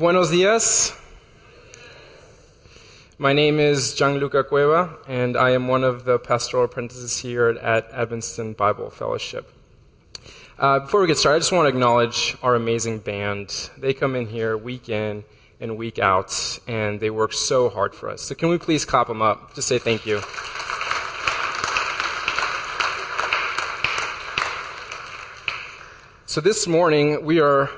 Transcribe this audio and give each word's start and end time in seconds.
Buenos 0.00 0.30
dias. 0.30 0.96
My 3.18 3.34
name 3.34 3.60
is 3.60 3.92
Gianluca 3.92 4.42
Cueva, 4.44 4.96
and 5.06 5.36
I 5.36 5.50
am 5.50 5.68
one 5.68 5.84
of 5.84 6.06
the 6.06 6.18
pastoral 6.18 6.64
apprentices 6.64 7.18
here 7.18 7.50
at 7.50 7.90
Evanston 7.90 8.54
Bible 8.54 8.88
Fellowship. 8.88 9.52
Uh, 10.58 10.78
before 10.78 11.02
we 11.02 11.06
get 11.06 11.18
started, 11.18 11.36
I 11.36 11.38
just 11.40 11.52
want 11.52 11.66
to 11.66 11.68
acknowledge 11.68 12.34
our 12.42 12.54
amazing 12.54 13.00
band. 13.00 13.68
They 13.76 13.92
come 13.92 14.16
in 14.16 14.28
here 14.28 14.56
week 14.56 14.88
in 14.88 15.22
and 15.60 15.76
week 15.76 15.98
out, 15.98 16.60
and 16.66 16.98
they 16.98 17.10
work 17.10 17.34
so 17.34 17.68
hard 17.68 17.94
for 17.94 18.08
us. 18.08 18.22
So, 18.22 18.34
can 18.34 18.48
we 18.48 18.56
please 18.56 18.86
clap 18.86 19.08
them 19.08 19.20
up? 19.20 19.54
Just 19.54 19.68
say 19.68 19.78
thank 19.78 20.06
you. 20.06 20.22
So, 26.24 26.40
this 26.40 26.66
morning, 26.66 27.22
we 27.22 27.38
are 27.38 27.68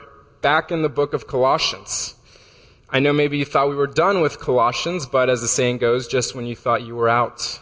back 0.43 0.73
in 0.73 0.83
the 0.83 0.89
book 0.89 1.15
of 1.15 1.29
Colossians. 1.29 2.17
I 2.91 2.99
know 2.99 3.13
maybe 3.13 3.39
you 3.39 3.45
thought 3.45 3.71
we 3.71 3.77
were 3.77 3.87
done 3.87 4.21
with 4.21 4.41
Colossians, 4.41 5.07
but 5.07 5.31
as 5.31 5.41
the 5.41 5.49
saying 5.49 5.79
goes, 5.79 6.09
just 6.09 6.35
when 6.35 6.47
you 6.47 6.57
thought 6.57 6.83
you 6.83 6.97
were 6.97 7.09
out, 7.09 7.61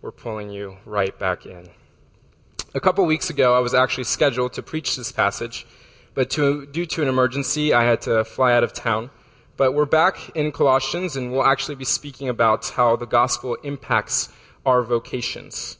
we're 0.00 0.12
pulling 0.12 0.48
you 0.48 0.78
right 0.86 1.18
back 1.18 1.44
in. 1.44 1.68
A 2.74 2.80
couple 2.80 3.04
weeks 3.04 3.28
ago, 3.28 3.54
I 3.54 3.58
was 3.58 3.74
actually 3.74 4.04
scheduled 4.04 4.52
to 4.54 4.62
preach 4.62 4.96
this 4.96 5.12
passage, 5.12 5.66
but 6.14 6.30
to, 6.30 6.64
due 6.64 6.86
to 6.86 7.02
an 7.02 7.08
emergency, 7.08 7.74
I 7.74 7.84
had 7.84 8.00
to 8.02 8.24
fly 8.24 8.54
out 8.54 8.64
of 8.64 8.72
town. 8.72 9.10
But 9.56 9.74
we're 9.74 9.84
back 9.84 10.30
in 10.34 10.52
Colossians, 10.52 11.16
and 11.16 11.32
we'll 11.32 11.44
actually 11.44 11.74
be 11.74 11.84
speaking 11.84 12.28
about 12.28 12.66
how 12.70 12.96
the 12.96 13.06
gospel 13.06 13.56
impacts 13.62 14.30
our 14.64 14.82
vocations. 14.82 15.76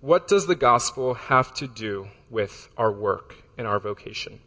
What 0.00 0.28
does 0.28 0.46
the 0.46 0.56
gospel 0.56 1.14
have 1.14 1.54
to 1.54 1.66
do 1.66 2.08
with 2.28 2.68
our 2.76 2.92
work 2.92 3.36
and 3.56 3.66
our 3.66 3.78
vocation? 3.78 4.40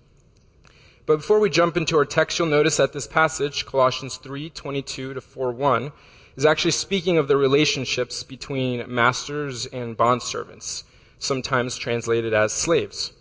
But 1.09 1.18
before 1.18 1.40
we 1.40 1.49
jump 1.49 1.76
into 1.76 1.98
our 1.98 2.05
text, 2.05 2.38
you'll 2.38 2.49
notice 2.49 2.77
that 2.77 2.94
this 2.94 3.08
passage, 3.08 3.66
Colossians 3.66 4.18
3 4.18 4.52
22 4.52 5.16
to 5.16 5.20
4 5.22 5.52
1, 5.52 5.91
is 6.35 6.45
actually 6.45 6.70
speaking 6.70 7.18
of 7.18 7.27
the 7.27 7.35
relationships 7.35 8.21
between 8.21 8.85
masters 8.88 9.65
and 9.65 9.98
bondservants, 9.98 10.84
sometimes 11.18 11.77
translated 11.77 12.32
as 12.32 12.54
slaves. 12.54 13.12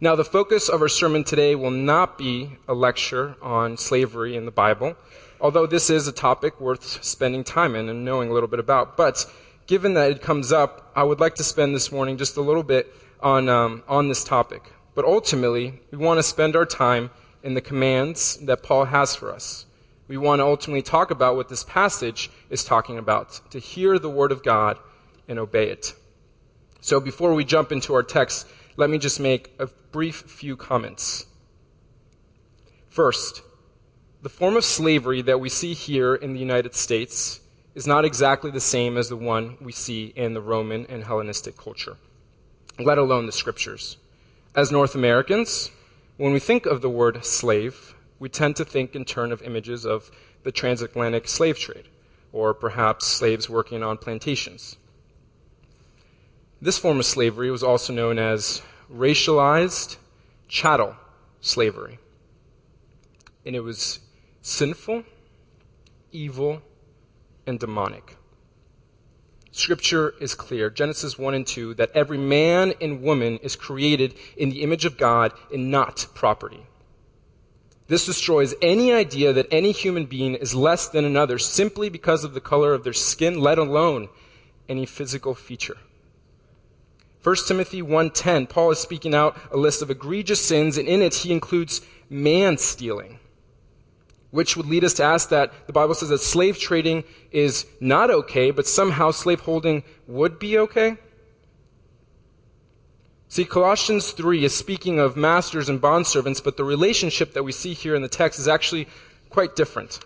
Now, 0.00 0.16
the 0.16 0.24
focus 0.24 0.70
of 0.70 0.80
our 0.80 0.88
sermon 0.88 1.24
today 1.24 1.54
will 1.54 1.70
not 1.70 2.16
be 2.16 2.56
a 2.66 2.72
lecture 2.72 3.36
on 3.42 3.76
slavery 3.76 4.34
in 4.34 4.46
the 4.46 4.50
Bible, 4.50 4.96
although 5.42 5.66
this 5.66 5.90
is 5.90 6.08
a 6.08 6.12
topic 6.12 6.58
worth 6.58 7.04
spending 7.04 7.44
time 7.44 7.74
in 7.74 7.90
and 7.90 8.02
knowing 8.02 8.30
a 8.30 8.32
little 8.32 8.48
bit 8.48 8.60
about. 8.60 8.96
But 8.96 9.30
given 9.66 9.92
that 9.92 10.10
it 10.10 10.22
comes 10.22 10.52
up, 10.52 10.90
I 10.96 11.02
would 11.02 11.20
like 11.20 11.34
to 11.34 11.44
spend 11.44 11.74
this 11.74 11.92
morning 11.92 12.16
just 12.16 12.38
a 12.38 12.40
little 12.40 12.62
bit 12.62 12.90
on, 13.20 13.50
um, 13.50 13.82
on 13.86 14.08
this 14.08 14.24
topic. 14.24 14.72
But 14.98 15.04
ultimately, 15.04 15.80
we 15.92 15.98
want 15.98 16.18
to 16.18 16.24
spend 16.24 16.56
our 16.56 16.66
time 16.66 17.10
in 17.44 17.54
the 17.54 17.60
commands 17.60 18.36
that 18.38 18.64
Paul 18.64 18.86
has 18.86 19.14
for 19.14 19.32
us. 19.32 19.64
We 20.08 20.16
want 20.16 20.40
to 20.40 20.44
ultimately 20.44 20.82
talk 20.82 21.12
about 21.12 21.36
what 21.36 21.48
this 21.48 21.62
passage 21.62 22.32
is 22.50 22.64
talking 22.64 22.98
about 22.98 23.40
to 23.52 23.60
hear 23.60 24.00
the 24.00 24.10
word 24.10 24.32
of 24.32 24.42
God 24.42 24.76
and 25.28 25.38
obey 25.38 25.70
it. 25.70 25.94
So 26.80 26.98
before 26.98 27.32
we 27.32 27.44
jump 27.44 27.70
into 27.70 27.94
our 27.94 28.02
text, 28.02 28.48
let 28.76 28.90
me 28.90 28.98
just 28.98 29.20
make 29.20 29.54
a 29.60 29.68
brief 29.68 30.16
few 30.22 30.56
comments. 30.56 31.26
First, 32.88 33.42
the 34.22 34.28
form 34.28 34.56
of 34.56 34.64
slavery 34.64 35.22
that 35.22 35.38
we 35.38 35.48
see 35.48 35.74
here 35.74 36.16
in 36.16 36.32
the 36.32 36.40
United 36.40 36.74
States 36.74 37.38
is 37.76 37.86
not 37.86 38.04
exactly 38.04 38.50
the 38.50 38.58
same 38.58 38.96
as 38.96 39.10
the 39.10 39.16
one 39.16 39.58
we 39.60 39.70
see 39.70 40.06
in 40.16 40.34
the 40.34 40.42
Roman 40.42 40.86
and 40.86 41.04
Hellenistic 41.04 41.56
culture, 41.56 41.98
let 42.80 42.98
alone 42.98 43.26
the 43.26 43.30
scriptures. 43.30 43.96
As 44.58 44.72
North 44.72 44.96
Americans, 44.96 45.70
when 46.16 46.32
we 46.32 46.40
think 46.40 46.66
of 46.66 46.82
the 46.82 46.90
word 46.90 47.24
slave, 47.24 47.94
we 48.18 48.28
tend 48.28 48.56
to 48.56 48.64
think 48.64 48.96
in 48.96 49.04
turn 49.04 49.30
of 49.30 49.40
images 49.42 49.86
of 49.86 50.10
the 50.42 50.50
transatlantic 50.50 51.28
slave 51.28 51.56
trade, 51.56 51.84
or 52.32 52.52
perhaps 52.54 53.06
slaves 53.06 53.48
working 53.48 53.84
on 53.84 53.98
plantations. 53.98 54.76
This 56.60 56.76
form 56.76 56.98
of 56.98 57.06
slavery 57.06 57.52
was 57.52 57.62
also 57.62 57.92
known 57.92 58.18
as 58.18 58.60
racialized 58.92 59.96
chattel 60.48 60.96
slavery. 61.40 62.00
And 63.46 63.54
it 63.54 63.60
was 63.60 64.00
sinful, 64.42 65.04
evil, 66.10 66.62
and 67.46 67.60
demonic. 67.60 68.16
Scripture 69.58 70.14
is 70.20 70.36
clear, 70.36 70.70
Genesis 70.70 71.18
1 71.18 71.34
and 71.34 71.44
2, 71.44 71.74
that 71.74 71.90
every 71.92 72.16
man 72.16 72.74
and 72.80 73.02
woman 73.02 73.38
is 73.38 73.56
created 73.56 74.14
in 74.36 74.50
the 74.50 74.62
image 74.62 74.84
of 74.84 74.96
God 74.96 75.32
and 75.52 75.68
not 75.68 76.06
property. 76.14 76.64
This 77.88 78.06
destroys 78.06 78.54
any 78.62 78.92
idea 78.92 79.32
that 79.32 79.48
any 79.50 79.72
human 79.72 80.06
being 80.06 80.36
is 80.36 80.54
less 80.54 80.88
than 80.88 81.04
another 81.04 81.38
simply 81.38 81.88
because 81.88 82.22
of 82.22 82.34
the 82.34 82.40
color 82.40 82.72
of 82.72 82.84
their 82.84 82.92
skin, 82.92 83.40
let 83.40 83.58
alone 83.58 84.10
any 84.68 84.86
physical 84.86 85.34
feature. 85.34 85.78
1 87.24 87.48
Timothy 87.48 87.82
1:10, 87.82 88.48
Paul 88.48 88.70
is 88.70 88.78
speaking 88.78 89.12
out 89.12 89.36
a 89.50 89.56
list 89.56 89.82
of 89.82 89.90
egregious 89.90 90.40
sins, 90.40 90.78
and 90.78 90.86
in 90.86 91.02
it 91.02 91.14
he 91.14 91.32
includes 91.32 91.80
man 92.08 92.58
stealing, 92.58 93.17
which 94.30 94.56
would 94.56 94.66
lead 94.66 94.84
us 94.84 94.94
to 94.94 95.02
ask 95.02 95.30
that 95.30 95.52
the 95.66 95.72
Bible 95.72 95.94
says 95.94 96.10
that 96.10 96.18
slave 96.18 96.58
trading 96.58 97.04
is 97.30 97.66
not 97.80 98.10
okay, 98.10 98.50
but 98.50 98.66
somehow 98.66 99.10
slaveholding 99.10 99.82
would 100.06 100.38
be 100.38 100.58
okay. 100.58 100.96
See, 103.28 103.44
Colossians 103.44 104.12
3 104.12 104.44
is 104.44 104.54
speaking 104.54 104.98
of 104.98 105.16
masters 105.16 105.68
and 105.68 105.80
bondservants, 105.80 106.42
but 106.42 106.56
the 106.56 106.64
relationship 106.64 107.34
that 107.34 107.42
we 107.42 107.52
see 107.52 107.74
here 107.74 107.94
in 107.94 108.02
the 108.02 108.08
text 108.08 108.38
is 108.38 108.48
actually 108.48 108.88
quite 109.28 109.54
different. 109.54 110.00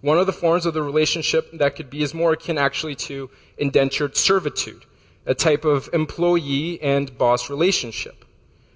One 0.00 0.18
of 0.18 0.26
the 0.26 0.32
forms 0.32 0.66
of 0.66 0.74
the 0.74 0.82
relationship 0.82 1.50
that 1.52 1.76
could 1.76 1.90
be 1.90 2.02
is 2.02 2.14
more 2.14 2.32
akin 2.32 2.58
actually 2.58 2.94
to 2.96 3.30
indentured 3.56 4.16
servitude 4.16 4.84
a 5.26 5.34
type 5.34 5.64
of 5.64 5.90
employee 5.92 6.80
and 6.80 7.16
boss 7.18 7.50
relationship. 7.50 8.24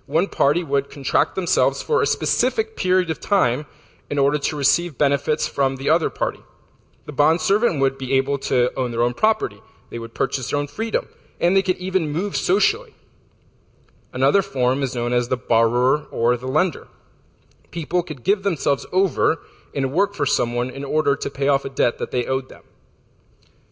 One 0.05 0.29
party 0.29 0.63
would 0.63 0.91
contract 0.91 1.35
themselves 1.35 1.81
for 1.81 2.03
a 2.03 2.07
specific 2.07 2.77
period 2.77 3.09
of 3.09 3.21
time 3.21 3.65
in 4.13 4.19
order 4.19 4.37
to 4.37 4.57
receive 4.57 4.99
benefits 4.99 5.49
from 5.49 5.77
the 5.77 5.89
other 5.89 6.11
party. 6.11 6.41
The 7.07 7.15
bondservant 7.15 7.81
would 7.81 7.97
be 7.97 8.13
able 8.13 8.37
to 8.41 8.71
own 8.77 8.91
their 8.91 9.01
own 9.01 9.15
property. 9.15 9.59
They 9.89 9.99
would 9.99 10.13
purchase 10.13 10.51
their 10.51 10.59
own 10.59 10.67
freedom, 10.67 11.09
and 11.41 11.57
they 11.57 11.63
could 11.63 11.79
even 11.79 12.13
move 12.13 12.37
socially. 12.37 12.93
Another 14.13 14.43
form 14.43 14.83
is 14.83 14.95
known 14.95 15.15
as 15.15 15.29
the 15.29 15.39
borrower 15.39 16.05
or 16.11 16.37
the 16.37 16.47
lender. 16.47 16.89
People 17.71 18.03
could 18.03 18.23
give 18.23 18.43
themselves 18.43 18.85
over 18.93 19.39
and 19.75 19.95
work 19.95 20.13
for 20.13 20.27
someone 20.27 20.69
in 20.69 20.85
order 20.85 21.17
to 21.17 21.31
pay 21.31 21.49
off 21.49 21.65
a 21.65 21.71
debt 21.71 21.97
that 21.97 22.11
they 22.11 22.27
owed 22.27 22.51
them. 22.51 22.65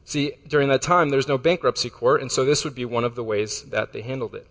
See, 0.06 0.32
during 0.48 0.70
that 0.70 0.80
time, 0.80 1.10
there's 1.10 1.28
no 1.28 1.36
bankruptcy 1.36 1.90
court, 1.90 2.22
and 2.22 2.32
so 2.32 2.46
this 2.46 2.64
would 2.64 2.74
be 2.74 2.86
one 2.86 3.04
of 3.04 3.14
the 3.14 3.22
ways 3.22 3.64
that 3.64 3.92
they 3.92 4.00
handled 4.00 4.34
it. 4.34 4.46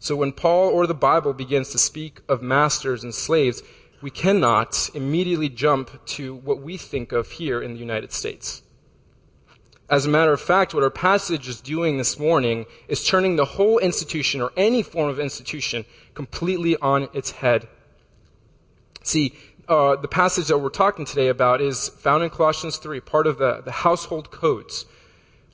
So 0.00 0.16
when 0.16 0.32
Paul 0.32 0.68
or 0.68 0.88
the 0.88 0.94
Bible 0.94 1.32
begins 1.32 1.68
to 1.70 1.78
speak 1.78 2.22
of 2.28 2.42
masters 2.42 3.04
and 3.04 3.14
slaves, 3.14 3.62
we 4.00 4.10
cannot 4.10 4.90
immediately 4.94 5.48
jump 5.48 6.04
to 6.06 6.34
what 6.34 6.60
we 6.60 6.76
think 6.76 7.12
of 7.12 7.30
here 7.32 7.60
in 7.60 7.72
the 7.72 7.78
United 7.78 8.12
States. 8.12 8.62
As 9.88 10.04
a 10.04 10.08
matter 10.08 10.32
of 10.32 10.40
fact, 10.40 10.74
what 10.74 10.82
our 10.82 10.90
passage 10.90 11.48
is 11.48 11.60
doing 11.60 11.96
this 11.96 12.18
morning 12.18 12.66
is 12.88 13.06
turning 13.06 13.36
the 13.36 13.44
whole 13.44 13.78
institution 13.78 14.40
or 14.40 14.52
any 14.56 14.82
form 14.82 15.08
of 15.08 15.20
institution 15.20 15.84
completely 16.14 16.76
on 16.78 17.08
its 17.12 17.30
head. 17.30 17.68
See, 19.04 19.34
uh, 19.68 19.94
the 19.96 20.08
passage 20.08 20.48
that 20.48 20.58
we're 20.58 20.70
talking 20.70 21.04
today 21.04 21.28
about 21.28 21.60
is 21.60 21.88
found 21.88 22.24
in 22.24 22.30
Colossians 22.30 22.78
3, 22.78 23.00
part 23.00 23.28
of 23.28 23.38
the, 23.38 23.62
the 23.64 23.70
household 23.70 24.30
codes. 24.32 24.86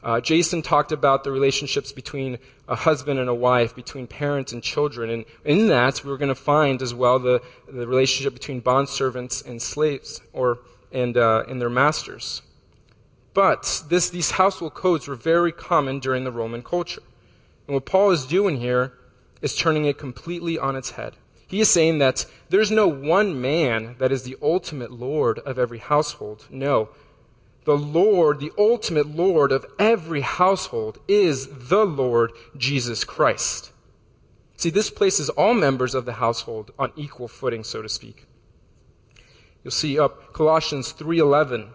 Uh, 0.03 0.21
Jason 0.21 0.63
talked 0.63 0.93
about 0.93 1.25
the 1.25 1.31
relationships 1.31 1.93
between 1.93 2.39
a 2.73 2.75
husband 2.75 3.21
and 3.21 3.29
a 3.29 3.35
wife, 3.35 3.75
between 3.75 4.07
parents 4.07 4.51
and 4.51 4.63
children. 4.63 5.11
And 5.11 5.25
in 5.45 5.69
that, 5.69 6.03
we're 6.03 6.17
going 6.17 6.31
to 6.31 6.35
find 6.35 6.81
as 6.81 6.95
well 6.95 7.19
the, 7.19 7.43
the 7.69 7.87
relationship 7.87 8.33
between 8.33 8.63
bondservants 8.63 9.47
and 9.47 9.61
slaves 9.61 10.23
or, 10.33 10.61
and, 10.91 11.15
uh, 11.19 11.45
and 11.47 11.61
their 11.61 11.69
masters. 11.69 12.41
But 13.35 13.85
this, 13.91 14.09
these 14.09 14.33
household 14.33 14.73
codes 14.73 15.07
were 15.07 15.17
very 15.17 15.53
common 15.53 15.99
during 15.99 16.25
the 16.25 16.33
Roman 16.33 16.63
culture. 16.63 17.03
And 17.67 17.75
what 17.75 17.85
Paul 17.85 18.11
is 18.11 18.25
doing 18.25 18.57
here 18.57 18.95
is 19.43 19.55
turning 19.55 19.85
it 19.85 19.99
completely 19.99 20.59
on 20.59 20.75
its 20.75 20.93
head. 20.93 21.13
He 21.47 21.61
is 21.61 21.69
saying 21.69 21.99
that 21.99 22.25
there's 22.49 22.71
no 22.71 22.89
one 22.89 23.39
man 23.39 23.97
that 23.99 24.13
is 24.13 24.23
the 24.23 24.39
ultimate 24.41 24.91
Lord 24.91 25.41
of 25.41 25.59
every 25.59 25.79
household. 25.79 26.47
No. 26.49 26.89
The 27.65 27.77
Lord, 27.77 28.41
the 28.41 28.53
ultimate 28.59 29.15
Lord 29.15 29.53
of 29.53 29.67
every 29.79 30.23
household, 30.23 30.99
is 31.07 31.69
the 31.69 31.85
Lord 31.85 32.33
Jesus 32.57 33.05
Christ. 33.05 33.71
See, 34.57 34.71
this 34.71 34.91
places 34.91 35.29
all 35.29 35.55
members 35.55 35.95
of 35.95 36.05
the 36.05 36.15
household 36.15 36.73
on 36.79 36.93
equal 36.97 37.29
footing, 37.29 37.65
so 37.65 37.83
to 37.83 37.89
speak. 37.89 38.27
You'll 39.63 39.71
see 39.71 39.99
up 39.99 40.33
Colossians 40.33 40.93
3:11. 40.93 41.73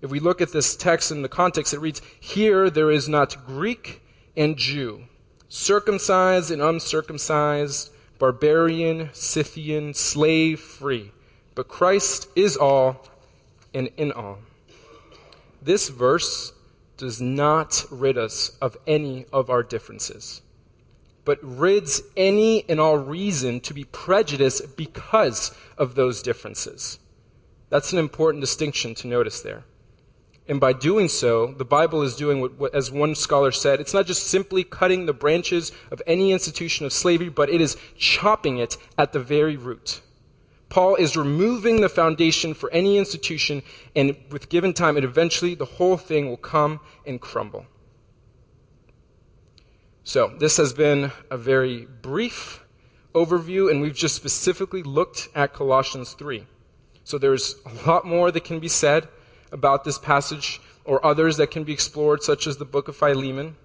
If 0.00 0.10
we 0.10 0.20
look 0.20 0.40
at 0.40 0.52
this 0.52 0.76
text 0.76 1.10
in 1.10 1.22
the 1.22 1.28
context, 1.28 1.74
it 1.74 1.80
reads, 1.80 2.00
"Here 2.18 2.70
there 2.70 2.90
is 2.90 3.08
not 3.08 3.46
Greek 3.46 4.00
and 4.36 4.56
Jew, 4.56 5.04
circumcised 5.48 6.50
and 6.50 6.62
uncircumcised, 6.62 7.90
barbarian, 8.18 9.10
Scythian, 9.12 9.94
slave 9.94 10.60
free. 10.60 11.12
but 11.54 11.68
Christ 11.68 12.28
is 12.34 12.56
all 12.56 13.06
and 13.74 13.90
in 13.96 14.12
all. 14.12 14.38
This 15.62 15.88
verse 15.88 16.52
does 16.96 17.20
not 17.20 17.84
rid 17.90 18.18
us 18.18 18.56
of 18.60 18.76
any 18.86 19.26
of 19.32 19.50
our 19.50 19.62
differences, 19.62 20.42
but 21.24 21.38
rids 21.42 22.02
any 22.16 22.68
and 22.68 22.80
all 22.80 22.98
reason 22.98 23.60
to 23.60 23.74
be 23.74 23.84
prejudiced 23.84 24.76
because 24.76 25.54
of 25.78 25.94
those 25.94 26.22
differences. 26.22 26.98
That's 27.68 27.92
an 27.92 27.98
important 27.98 28.42
distinction 28.42 28.94
to 28.96 29.06
notice 29.06 29.40
there. 29.40 29.64
And 30.48 30.58
by 30.58 30.72
doing 30.72 31.08
so, 31.08 31.54
the 31.54 31.64
Bible 31.64 32.02
is 32.02 32.16
doing 32.16 32.40
what, 32.40 32.58
what, 32.58 32.74
as 32.74 32.90
one 32.90 33.14
scholar 33.14 33.52
said, 33.52 33.80
it's 33.80 33.94
not 33.94 34.06
just 34.06 34.26
simply 34.26 34.64
cutting 34.64 35.06
the 35.06 35.12
branches 35.12 35.70
of 35.92 36.02
any 36.08 36.32
institution 36.32 36.84
of 36.84 36.92
slavery, 36.92 37.28
but 37.28 37.48
it 37.48 37.60
is 37.60 37.76
chopping 37.96 38.58
it 38.58 38.76
at 38.98 39.12
the 39.12 39.20
very 39.20 39.56
root. 39.56 40.00
Paul 40.70 40.94
is 40.94 41.16
removing 41.16 41.80
the 41.80 41.88
foundation 41.88 42.54
for 42.54 42.70
any 42.72 42.96
institution, 42.96 43.62
and 43.94 44.16
with 44.30 44.48
given 44.48 44.72
time, 44.72 44.96
it 44.96 45.04
eventually 45.04 45.56
the 45.56 45.64
whole 45.64 45.96
thing 45.96 46.28
will 46.28 46.36
come 46.36 46.80
and 47.04 47.20
crumble. 47.20 47.66
So, 50.04 50.32
this 50.38 50.56
has 50.56 50.72
been 50.72 51.10
a 51.28 51.36
very 51.36 51.86
brief 51.86 52.64
overview, 53.14 53.68
and 53.68 53.80
we've 53.80 53.94
just 53.94 54.14
specifically 54.14 54.84
looked 54.84 55.28
at 55.34 55.52
Colossians 55.52 56.12
3. 56.12 56.46
So, 57.02 57.18
there's 57.18 57.56
a 57.66 57.88
lot 57.88 58.06
more 58.06 58.30
that 58.30 58.44
can 58.44 58.60
be 58.60 58.68
said 58.68 59.08
about 59.50 59.82
this 59.82 59.98
passage 59.98 60.60
or 60.84 61.04
others 61.04 61.36
that 61.36 61.50
can 61.50 61.64
be 61.64 61.72
explored, 61.72 62.22
such 62.22 62.46
as 62.46 62.58
the 62.58 62.64
book 62.64 62.86
of 62.86 62.96
Philemon. 62.96 63.56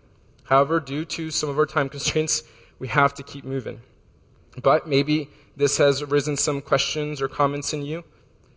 However, 0.45 0.79
due 0.79 1.05
to 1.05 1.29
some 1.29 1.49
of 1.49 1.59
our 1.59 1.67
time 1.67 1.87
constraints, 1.89 2.43
we 2.79 2.87
have 2.87 3.13
to 3.13 3.23
keep 3.23 3.45
moving. 3.45 3.81
But 4.61 4.87
maybe 4.87 5.29
this 5.55 5.77
has 5.77 6.01
arisen 6.01 6.37
some 6.37 6.61
questions 6.61 7.21
or 7.21 7.27
comments 7.27 7.73
in 7.73 7.81
you. 7.83 8.03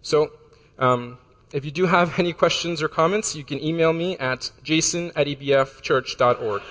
So, 0.03 0.33
um, 0.79 1.19
if 1.53 1.65
you 1.65 1.71
do 1.71 1.87
have 1.87 2.19
any 2.19 2.33
questions 2.33 2.83
or 2.83 2.89
comments, 2.89 3.35
you 3.35 3.45
can 3.45 3.63
email 3.63 3.93
me 3.93 4.19
at 4.19 4.51
jason 4.63 5.13
at 5.17 5.27
ebfchurch.org. 5.27 6.63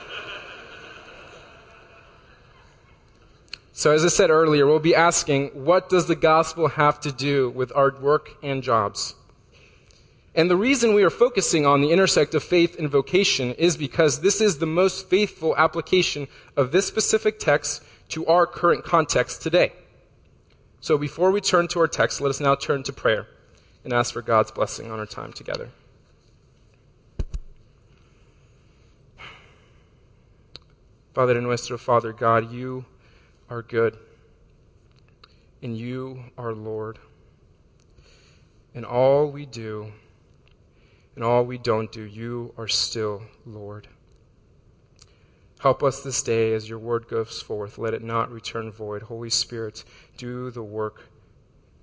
So, 3.74 3.92
as 3.92 4.04
I 4.04 4.08
said 4.08 4.30
earlier, 4.30 4.66
we'll 4.66 4.80
be 4.80 4.96
asking, 4.96 5.50
what 5.50 5.88
does 5.88 6.08
the 6.08 6.16
gospel 6.16 6.68
have 6.68 7.00
to 7.02 7.12
do 7.12 7.50
with 7.50 7.72
our 7.76 7.96
work 8.00 8.32
and 8.42 8.64
jobs? 8.64 9.14
And 10.34 10.50
the 10.50 10.56
reason 10.56 10.94
we 10.94 11.04
are 11.04 11.10
focusing 11.10 11.66
on 11.66 11.82
the 11.82 11.92
intersect 11.92 12.36
of 12.36 12.44
faith 12.44 12.78
and 12.78 12.90
vocation 12.90 13.54
is 13.54 13.78
because 13.78 14.22
this 14.22 14.42
is 14.42 14.60
the 14.60 14.68
most 14.68 15.10
faithful 15.10 15.56
application 15.58 16.28
of 16.56 16.72
this 16.72 16.88
specific 16.88 17.40
text 17.40 17.84
to 18.10 18.26
our 18.28 18.46
current 18.46 18.84
context 18.84 19.42
today. 19.42 19.74
So 20.80 20.98
before 20.98 21.32
we 21.32 21.42
turn 21.42 21.68
to 21.70 21.80
our 21.80 21.88
text, 21.88 22.22
let 22.22 22.30
us 22.30 22.40
now 22.40 22.56
turn 22.56 22.84
to 22.84 22.94
prayer 22.94 23.28
and 23.84 23.94
ask 23.94 24.14
for 24.14 24.22
God's 24.22 24.52
blessing 24.52 24.92
on 24.92 25.00
our 25.00 25.06
time 25.06 25.34
together. 25.34 25.70
Father 31.14 31.42
nuestro, 31.42 31.80
Father 31.80 32.14
God, 32.14 32.52
you 32.52 32.86
are 33.50 33.64
good, 33.64 33.98
and 35.64 35.76
you 35.76 36.26
are 36.38 36.54
Lord. 36.54 37.00
In 38.76 38.86
all 38.86 39.32
we 39.32 39.48
do, 39.48 39.92
and 41.16 41.24
all 41.24 41.44
we 41.44 41.58
don't 41.58 41.92
do, 41.92 42.04
you 42.04 42.54
are 42.56 42.68
still 42.68 43.24
Lord. 43.48 43.88
Help 45.60 45.82
us 45.82 46.02
this 46.02 46.22
day 46.22 46.54
as 46.54 46.70
your 46.70 46.78
word 46.78 47.08
goes 47.08 47.42
forth. 47.42 47.78
Let 47.78 47.94
it 47.94 48.04
not 48.04 48.32
return 48.32 48.72
void. 48.72 49.04
Holy 49.04 49.30
Spirit, 49.30 49.84
do 50.16 50.52
the 50.52 50.64
work 50.64 51.10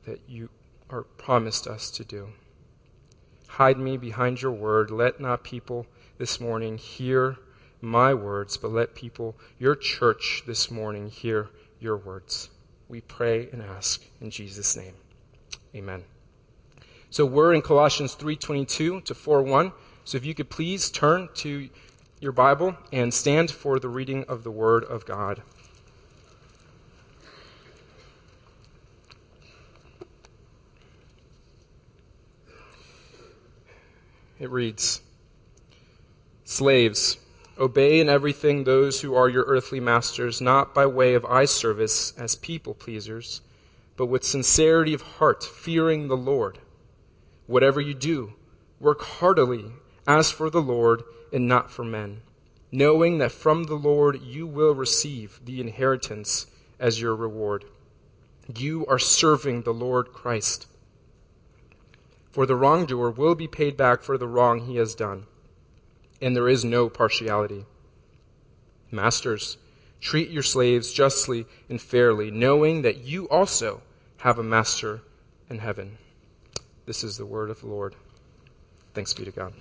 that 0.06 0.20
you 0.28 0.50
are 0.90 1.02
promised 1.02 1.66
us 1.66 1.90
to 1.92 2.04
do. 2.04 2.28
Hide 3.48 3.78
me 3.78 3.96
behind 3.96 4.42
your 4.42 4.52
word. 4.52 4.90
Let 4.90 5.20
not 5.20 5.42
people 5.44 5.86
this 6.18 6.40
morning 6.40 6.78
hear 6.78 7.36
my 7.80 8.14
words, 8.14 8.56
but 8.56 8.70
let 8.70 8.94
people, 8.94 9.36
your 9.58 9.74
church 9.74 10.44
this 10.46 10.70
morning, 10.70 11.08
hear 11.08 11.50
your 11.80 11.96
words. 11.96 12.50
We 12.88 13.00
pray 13.00 13.48
and 13.52 13.60
ask 13.60 14.04
in 14.20 14.30
Jesus' 14.30 14.76
name. 14.76 14.94
Amen. 15.74 16.04
So 17.10 17.24
we're 17.26 17.52
in 17.52 17.62
Colossians 17.62 18.14
3:22 18.14 19.00
to 19.00 19.14
4:1. 19.14 19.72
So 20.04 20.16
if 20.16 20.24
you 20.24 20.34
could 20.34 20.50
please 20.50 20.90
turn 20.90 21.28
to 21.34 21.68
your 22.24 22.32
Bible 22.32 22.74
and 22.90 23.12
stand 23.12 23.50
for 23.50 23.78
the 23.78 23.88
reading 23.88 24.24
of 24.24 24.44
the 24.44 24.50
word 24.50 24.82
of 24.84 25.04
God. 25.04 25.42
It 34.40 34.50
reads 34.50 35.02
Slaves, 36.44 37.18
obey 37.58 38.00
in 38.00 38.08
everything 38.08 38.64
those 38.64 39.02
who 39.02 39.14
are 39.14 39.28
your 39.28 39.44
earthly 39.44 39.78
masters, 39.78 40.40
not 40.40 40.74
by 40.74 40.86
way 40.86 41.12
of 41.14 41.26
eye 41.26 41.44
service 41.44 42.14
as 42.18 42.34
people 42.34 42.72
pleasers, 42.72 43.42
but 43.96 44.06
with 44.06 44.24
sincerity 44.24 44.94
of 44.94 45.02
heart, 45.02 45.44
fearing 45.44 46.08
the 46.08 46.16
Lord. 46.16 46.58
Whatever 47.46 47.82
you 47.82 47.92
do, 47.92 48.32
work 48.80 49.02
heartily 49.02 49.72
as 50.06 50.30
for 50.30 50.48
the 50.48 50.62
Lord 50.62 51.02
and 51.34 51.48
not 51.48 51.68
for 51.68 51.84
men, 51.84 52.22
knowing 52.70 53.18
that 53.18 53.32
from 53.32 53.64
the 53.64 53.74
Lord 53.74 54.22
you 54.22 54.46
will 54.46 54.72
receive 54.72 55.40
the 55.44 55.60
inheritance 55.60 56.46
as 56.78 57.00
your 57.00 57.16
reward. 57.16 57.64
You 58.56 58.86
are 58.86 59.00
serving 59.00 59.62
the 59.62 59.74
Lord 59.74 60.12
Christ. 60.12 60.68
For 62.30 62.46
the 62.46 62.54
wrongdoer 62.54 63.10
will 63.10 63.34
be 63.34 63.48
paid 63.48 63.76
back 63.76 64.02
for 64.02 64.16
the 64.16 64.28
wrong 64.28 64.60
he 64.60 64.76
has 64.76 64.94
done, 64.94 65.26
and 66.22 66.36
there 66.36 66.48
is 66.48 66.64
no 66.64 66.88
partiality. 66.88 67.66
Masters, 68.92 69.58
treat 70.00 70.30
your 70.30 70.42
slaves 70.44 70.92
justly 70.92 71.46
and 71.68 71.82
fairly, 71.82 72.30
knowing 72.30 72.82
that 72.82 72.98
you 72.98 73.28
also 73.28 73.82
have 74.18 74.38
a 74.38 74.42
master 74.44 75.00
in 75.50 75.58
heaven. 75.58 75.98
This 76.86 77.02
is 77.02 77.16
the 77.16 77.26
word 77.26 77.50
of 77.50 77.60
the 77.60 77.66
Lord. 77.66 77.96
Thanks 78.94 79.12
be 79.14 79.24
to 79.24 79.32
God. 79.32 79.54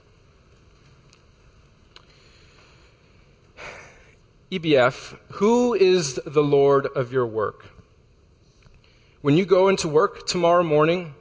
EBF, 4.54 5.18
who 5.32 5.74
is 5.74 6.22
the 6.28 6.44
Lord 6.44 6.86
of 6.96 7.12
your 7.12 7.26
work? 7.26 7.66
When 9.22 9.36
you 9.36 9.46
go 9.46 9.68
into 9.68 9.88
work 9.88 10.28
tomorrow 10.28 10.62
morning, 10.62 11.16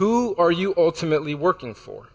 who 0.00 0.34
are 0.36 0.50
you 0.50 0.72
ultimately 0.74 1.34
working 1.34 1.74
for? 1.74 2.08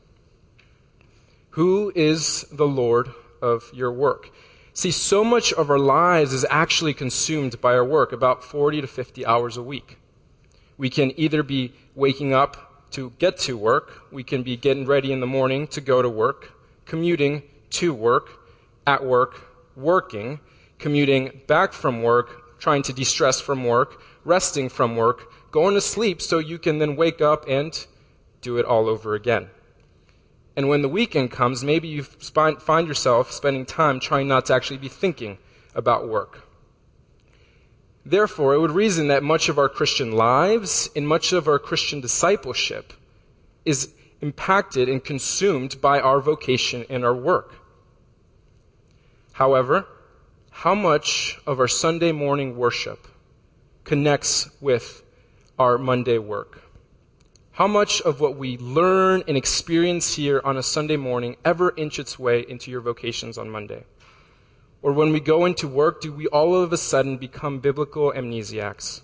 Who 1.51 1.91
is 1.93 2.47
the 2.51 2.65
Lord 2.65 3.11
of 3.39 3.69
your 3.71 3.91
work? 3.91 4.31
See, 4.73 4.89
so 4.89 5.23
much 5.23 5.53
of 5.53 5.69
our 5.69 5.77
lives 5.77 6.33
is 6.33 6.43
actually 6.49 6.95
consumed 6.95 7.61
by 7.61 7.75
our 7.75 7.85
work, 7.85 8.11
about 8.11 8.43
40 8.43 8.81
to 8.81 8.87
50 8.87 9.27
hours 9.27 9.57
a 9.57 9.61
week. 9.61 9.99
We 10.79 10.89
can 10.89 11.11
either 11.19 11.43
be 11.43 11.73
waking 11.93 12.33
up 12.33 12.89
to 12.93 13.11
get 13.19 13.37
to 13.41 13.55
work. 13.55 14.11
We 14.11 14.23
can 14.23 14.41
be 14.41 14.57
getting 14.57 14.87
ready 14.87 15.11
in 15.11 15.19
the 15.19 15.27
morning 15.27 15.67
to 15.67 15.81
go 15.81 16.01
to 16.01 16.09
work, 16.09 16.51
commuting 16.85 17.43
to 17.69 17.93
work, 17.93 18.39
at 18.87 19.05
work, 19.05 19.39
working, 19.75 20.39
commuting 20.83 21.39
back 21.47 21.71
from 21.71 22.03
work, 22.03 22.59
trying 22.59 22.83
to 22.83 22.91
de 22.91 23.05
stress 23.05 23.39
from 23.39 23.63
work, 23.63 24.03
resting 24.25 24.67
from 24.67 24.97
work, 24.97 25.31
going 25.49 25.73
to 25.75 25.79
sleep 25.79 26.21
so 26.21 26.39
you 26.39 26.59
can 26.59 26.77
then 26.77 26.97
wake 26.97 27.21
up 27.21 27.45
and 27.47 27.87
do 28.41 28.57
it 28.57 28.65
all 28.65 28.89
over 28.89 29.15
again. 29.15 29.47
And 30.57 30.67
when 30.67 30.81
the 30.81 30.89
weekend 30.89 31.31
comes, 31.31 31.63
maybe 31.63 31.87
you 31.87 32.03
find 32.03 32.85
yourself 32.85 33.31
spending 33.31 33.65
time 33.65 34.01
trying 34.01 34.27
not 34.27 34.45
to 34.47 34.53
actually 34.53 34.77
be 34.77 34.89
thinking 34.89 35.37
about 35.73 36.09
work. 36.09 36.49
Therefore, 38.05 38.53
it 38.53 38.59
would 38.59 38.71
reason 38.71 39.07
that 39.07 39.23
much 39.23 39.47
of 39.47 39.57
our 39.57 39.69
Christian 39.69 40.11
lives 40.11 40.89
and 40.97 41.07
much 41.07 41.31
of 41.31 41.47
our 41.47 41.59
Christian 41.59 42.01
discipleship 42.01 42.91
is 43.63 43.93
impacted 44.19 44.89
and 44.89 45.01
consumed 45.01 45.79
by 45.79 46.01
our 46.01 46.19
vocation 46.19 46.85
and 46.89 47.05
our 47.05 47.15
work. 47.15 47.55
However, 49.31 49.87
how 50.63 50.73
much 50.73 51.37
of 51.45 51.59
our 51.59 51.67
Sunday 51.67 52.13
morning 52.13 52.55
worship 52.55 53.09
connects 53.83 54.49
with 54.61 55.03
our 55.59 55.77
Monday 55.77 56.17
work? 56.17 56.61
How 57.51 57.67
much 57.67 57.99
of 58.03 58.21
what 58.21 58.37
we 58.37 58.57
learn 58.57 59.23
and 59.27 59.35
experience 59.35 60.15
here 60.15 60.39
on 60.45 60.55
a 60.55 60.63
Sunday 60.63 60.95
morning 60.95 61.35
ever 61.43 61.73
inch 61.75 61.99
its 61.99 62.17
way 62.17 62.45
into 62.47 62.71
your 62.71 62.79
vocations 62.79 63.37
on 63.37 63.49
Monday? 63.49 63.83
Or 64.81 64.93
when 64.93 65.11
we 65.11 65.19
go 65.19 65.43
into 65.43 65.67
work, 65.67 65.99
do 65.99 66.13
we 66.13 66.27
all 66.27 66.55
of 66.55 66.71
a 66.71 66.77
sudden 66.77 67.17
become 67.17 67.59
biblical 67.59 68.13
amnesiacs? 68.13 69.01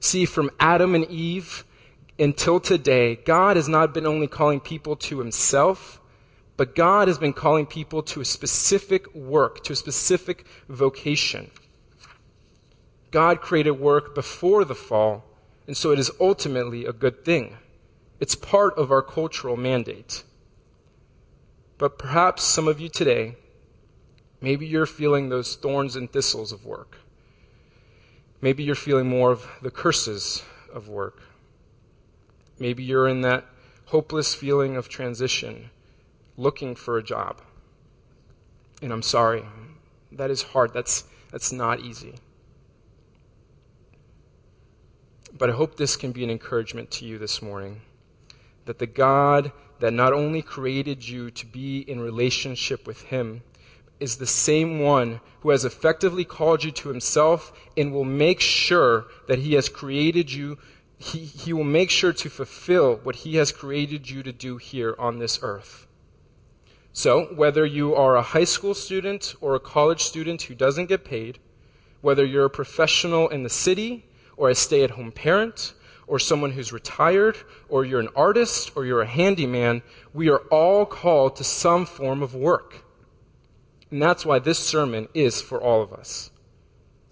See, 0.00 0.24
from 0.24 0.50
Adam 0.58 0.94
and 0.94 1.04
Eve 1.10 1.66
until 2.18 2.58
today, 2.58 3.16
God 3.16 3.56
has 3.56 3.68
not 3.68 3.92
been 3.92 4.06
only 4.06 4.28
calling 4.28 4.60
people 4.60 4.96
to 4.96 5.18
himself, 5.18 6.00
but 6.56 6.74
God 6.74 7.08
has 7.08 7.18
been 7.18 7.32
calling 7.32 7.66
people 7.66 8.02
to 8.04 8.20
a 8.20 8.24
specific 8.24 9.14
work, 9.14 9.62
to 9.64 9.72
a 9.72 9.76
specific 9.76 10.46
vocation. 10.68 11.50
God 13.10 13.40
created 13.40 13.72
work 13.72 14.14
before 14.14 14.64
the 14.64 14.74
fall, 14.74 15.24
and 15.66 15.76
so 15.76 15.90
it 15.90 15.98
is 15.98 16.10
ultimately 16.20 16.84
a 16.84 16.92
good 16.92 17.24
thing. 17.24 17.56
It's 18.20 18.34
part 18.34 18.76
of 18.78 18.90
our 18.90 19.02
cultural 19.02 19.56
mandate. 19.56 20.22
But 21.78 21.98
perhaps 21.98 22.42
some 22.42 22.68
of 22.68 22.80
you 22.80 22.88
today, 22.88 23.36
maybe 24.40 24.66
you're 24.66 24.86
feeling 24.86 25.28
those 25.28 25.56
thorns 25.56 25.96
and 25.96 26.10
thistles 26.10 26.52
of 26.52 26.64
work. 26.64 26.98
Maybe 28.40 28.62
you're 28.62 28.74
feeling 28.74 29.08
more 29.08 29.30
of 29.30 29.46
the 29.60 29.70
curses 29.70 30.42
of 30.72 30.88
work. 30.88 31.22
Maybe 32.58 32.82
you're 32.82 33.08
in 33.08 33.20
that 33.22 33.44
hopeless 33.86 34.34
feeling 34.34 34.76
of 34.76 34.88
transition, 34.88 35.70
looking 36.36 36.74
for 36.74 36.98
a 36.98 37.02
job. 37.02 37.40
And 38.82 38.92
I'm 38.92 39.02
sorry, 39.02 39.44
that 40.12 40.30
is 40.30 40.42
hard. 40.42 40.72
That's, 40.72 41.04
that's 41.30 41.52
not 41.52 41.80
easy. 41.80 42.14
But 45.36 45.50
I 45.50 45.52
hope 45.54 45.76
this 45.76 45.96
can 45.96 46.12
be 46.12 46.24
an 46.24 46.30
encouragement 46.30 46.90
to 46.92 47.04
you 47.04 47.18
this 47.18 47.42
morning 47.42 47.82
that 48.64 48.78
the 48.78 48.86
God 48.86 49.52
that 49.78 49.92
not 49.92 50.12
only 50.12 50.42
created 50.42 51.06
you 51.06 51.30
to 51.30 51.46
be 51.46 51.80
in 51.80 52.00
relationship 52.00 52.86
with 52.86 53.02
Him 53.02 53.42
is 54.00 54.16
the 54.16 54.26
same 54.26 54.80
one 54.80 55.20
who 55.40 55.50
has 55.50 55.64
effectively 55.64 56.24
called 56.24 56.64
you 56.64 56.70
to 56.70 56.88
Himself 56.88 57.52
and 57.76 57.92
will 57.92 58.04
make 58.04 58.40
sure 58.40 59.06
that 59.28 59.38
He 59.38 59.54
has 59.54 59.68
created 59.68 60.32
you. 60.32 60.58
He, 60.98 61.20
he 61.20 61.52
will 61.52 61.64
make 61.64 61.90
sure 61.90 62.12
to 62.14 62.30
fulfill 62.30 62.96
what 62.96 63.16
He 63.16 63.36
has 63.36 63.52
created 63.52 64.10
you 64.10 64.22
to 64.22 64.32
do 64.32 64.56
here 64.56 64.94
on 64.98 65.18
this 65.18 65.38
earth. 65.42 65.85
So, 66.96 67.26
whether 67.34 67.66
you 67.66 67.94
are 67.94 68.16
a 68.16 68.22
high 68.22 68.44
school 68.44 68.72
student 68.72 69.34
or 69.42 69.54
a 69.54 69.60
college 69.60 70.02
student 70.02 70.40
who 70.40 70.54
doesn't 70.54 70.86
get 70.86 71.04
paid, 71.04 71.38
whether 72.00 72.24
you're 72.24 72.46
a 72.46 72.50
professional 72.50 73.28
in 73.28 73.42
the 73.42 73.50
city 73.50 74.06
or 74.38 74.48
a 74.48 74.54
stay 74.54 74.82
at 74.82 74.92
home 74.92 75.12
parent, 75.12 75.74
or 76.06 76.18
someone 76.18 76.52
who's 76.52 76.72
retired, 76.72 77.36
or 77.68 77.84
you're 77.84 78.00
an 78.00 78.08
artist, 78.16 78.70
or 78.74 78.86
you're 78.86 79.02
a 79.02 79.06
handyman, 79.06 79.82
we 80.14 80.30
are 80.30 80.38
all 80.50 80.86
called 80.86 81.36
to 81.36 81.44
some 81.44 81.84
form 81.84 82.22
of 82.22 82.34
work. 82.34 82.82
And 83.90 84.00
that's 84.00 84.24
why 84.24 84.38
this 84.38 84.58
sermon 84.58 85.08
is 85.12 85.42
for 85.42 85.60
all 85.60 85.82
of 85.82 85.92
us. 85.92 86.30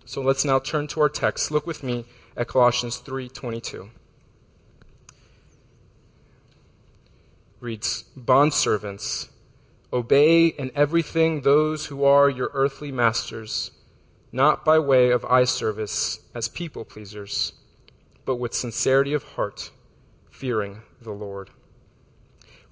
So 0.07 0.23
let's 0.23 0.47
now 0.47 0.61
turn 0.61 0.87
to 0.89 1.03
our 1.03 1.11
text. 1.11 1.51
Look 1.51 1.67
with 1.67 1.83
me 1.83 2.07
at 2.39 2.49
Colossians 2.49 2.97
3:22. 2.97 3.91
Reads, 7.61 8.05
"Bondservants, 8.19 9.29
obey 9.95 10.49
in 10.49 10.71
everything 10.75 11.41
those 11.41 11.87
who 11.87 12.05
are 12.05 12.29
your 12.29 12.51
earthly 12.53 12.93
masters." 12.93 13.71
not 14.35 14.65
by 14.65 14.77
way 14.81 15.11
of 15.11 15.25
eye 15.27 15.45
service 15.45 16.19
as 16.35 16.49
people 16.49 16.85
pleasers, 16.85 17.53
but 18.25 18.35
with 18.35 18.53
sincerity 18.53 19.15
of 19.15 19.23
heart, 19.23 19.71
fearing 20.29 20.83
the 21.01 21.13
Lord. 21.13 21.51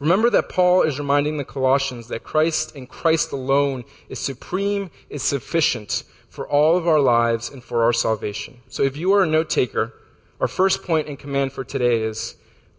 Remember 0.00 0.28
that 0.28 0.48
Paul 0.48 0.82
is 0.82 0.98
reminding 0.98 1.36
the 1.36 1.44
Colossians 1.44 2.08
that 2.08 2.24
Christ 2.24 2.74
and 2.74 2.88
Christ 2.88 3.30
alone 3.30 3.84
is 4.08 4.18
supreme, 4.18 4.90
is 5.08 5.22
sufficient 5.22 6.02
for 6.28 6.48
all 6.48 6.76
of 6.76 6.88
our 6.88 6.98
lives 6.98 7.48
and 7.48 7.62
for 7.62 7.84
our 7.84 7.92
salvation. 7.92 8.62
So 8.66 8.82
if 8.82 8.96
you 8.96 9.12
are 9.12 9.22
a 9.22 9.26
note 9.26 9.48
taker, 9.48 9.94
our 10.40 10.48
first 10.48 10.88
and 10.88 11.16
command 11.16 11.52
for 11.52 11.62
today 11.62 12.02
is 12.02 12.34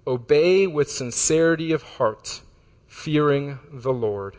obey 0.06 0.68
with 0.68 0.92
sincerity 0.92 1.72
of 1.72 1.84
heart, 1.84 2.42
fearing 2.94 3.58
the 3.72 3.92
Lord. 3.92 4.38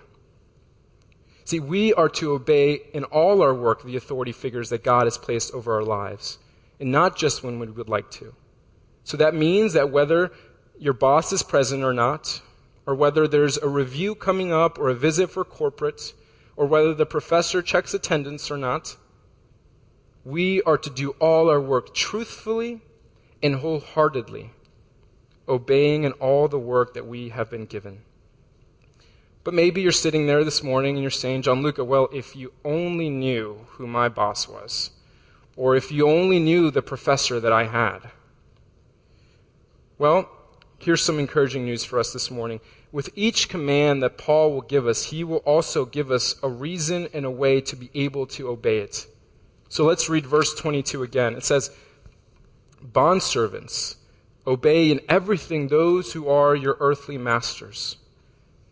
See, 1.44 1.58
we 1.58 1.92
are 1.92 2.08
to 2.10 2.32
obey 2.32 2.82
in 2.94 3.02
all 3.04 3.42
our 3.42 3.52
work 3.52 3.82
the 3.82 3.96
authority 3.96 4.30
figures 4.30 4.70
that 4.70 4.84
God 4.84 5.04
has 5.04 5.18
placed 5.18 5.52
over 5.52 5.74
our 5.74 5.82
lives, 5.82 6.38
and 6.78 6.92
not 6.92 7.16
just 7.16 7.42
when 7.42 7.58
we 7.58 7.66
would 7.66 7.88
like 7.88 8.12
to. 8.12 8.32
So 9.02 9.16
that 9.16 9.34
means 9.34 9.72
that 9.72 9.90
whether 9.90 10.30
your 10.78 10.92
boss 10.92 11.32
is 11.32 11.42
present 11.42 11.82
or 11.82 11.92
not, 11.92 12.42
or 12.86 12.94
whether 12.94 13.26
there's 13.26 13.58
a 13.58 13.68
review 13.68 14.14
coming 14.14 14.52
up 14.52 14.78
or 14.78 14.88
a 14.88 14.94
visit 14.94 15.30
for 15.30 15.44
corporate, 15.44 16.14
or 16.56 16.64
whether 16.64 16.94
the 16.94 17.04
professor 17.04 17.60
checks 17.60 17.92
attendance 17.92 18.52
or 18.52 18.56
not, 18.56 18.96
we 20.24 20.62
are 20.62 20.78
to 20.78 20.90
do 20.90 21.10
all 21.18 21.50
our 21.50 21.60
work 21.60 21.92
truthfully 21.92 22.82
and 23.42 23.56
wholeheartedly, 23.56 24.52
obeying 25.48 26.04
in 26.04 26.12
all 26.12 26.46
the 26.46 26.58
work 26.58 26.94
that 26.94 27.06
we 27.06 27.30
have 27.30 27.50
been 27.50 27.66
given. 27.66 28.02
But 29.44 29.52
maybe 29.52 29.82
you're 29.82 29.92
sitting 29.92 30.26
there 30.26 30.42
this 30.42 30.62
morning 30.62 30.94
and 30.94 31.02
you're 31.02 31.10
saying, 31.10 31.42
Gianluca, 31.42 31.84
well, 31.84 32.08
if 32.12 32.34
you 32.34 32.54
only 32.64 33.10
knew 33.10 33.66
who 33.72 33.86
my 33.86 34.08
boss 34.08 34.48
was, 34.48 34.90
or 35.54 35.76
if 35.76 35.92
you 35.92 36.08
only 36.08 36.40
knew 36.40 36.70
the 36.70 36.82
professor 36.82 37.38
that 37.38 37.52
I 37.52 37.64
had. 37.64 38.10
Well, 39.98 40.28
here's 40.78 41.02
some 41.02 41.18
encouraging 41.18 41.66
news 41.66 41.84
for 41.84 41.98
us 41.98 42.12
this 42.12 42.30
morning. 42.30 42.60
With 42.90 43.10
each 43.14 43.50
command 43.50 44.02
that 44.02 44.16
Paul 44.16 44.52
will 44.52 44.62
give 44.62 44.86
us, 44.86 45.06
he 45.06 45.22
will 45.22 45.38
also 45.38 45.84
give 45.84 46.10
us 46.10 46.36
a 46.42 46.48
reason 46.48 47.08
and 47.12 47.26
a 47.26 47.30
way 47.30 47.60
to 47.60 47.76
be 47.76 47.90
able 47.94 48.26
to 48.28 48.48
obey 48.48 48.78
it. 48.78 49.06
So 49.68 49.84
let's 49.84 50.08
read 50.08 50.26
verse 50.26 50.54
22 50.54 51.02
again. 51.02 51.34
It 51.34 51.44
says, 51.44 51.70
Bondservants, 52.82 53.96
obey 54.46 54.90
in 54.90 55.00
everything 55.08 55.68
those 55.68 56.14
who 56.14 56.28
are 56.28 56.56
your 56.56 56.76
earthly 56.80 57.18
masters 57.18 57.96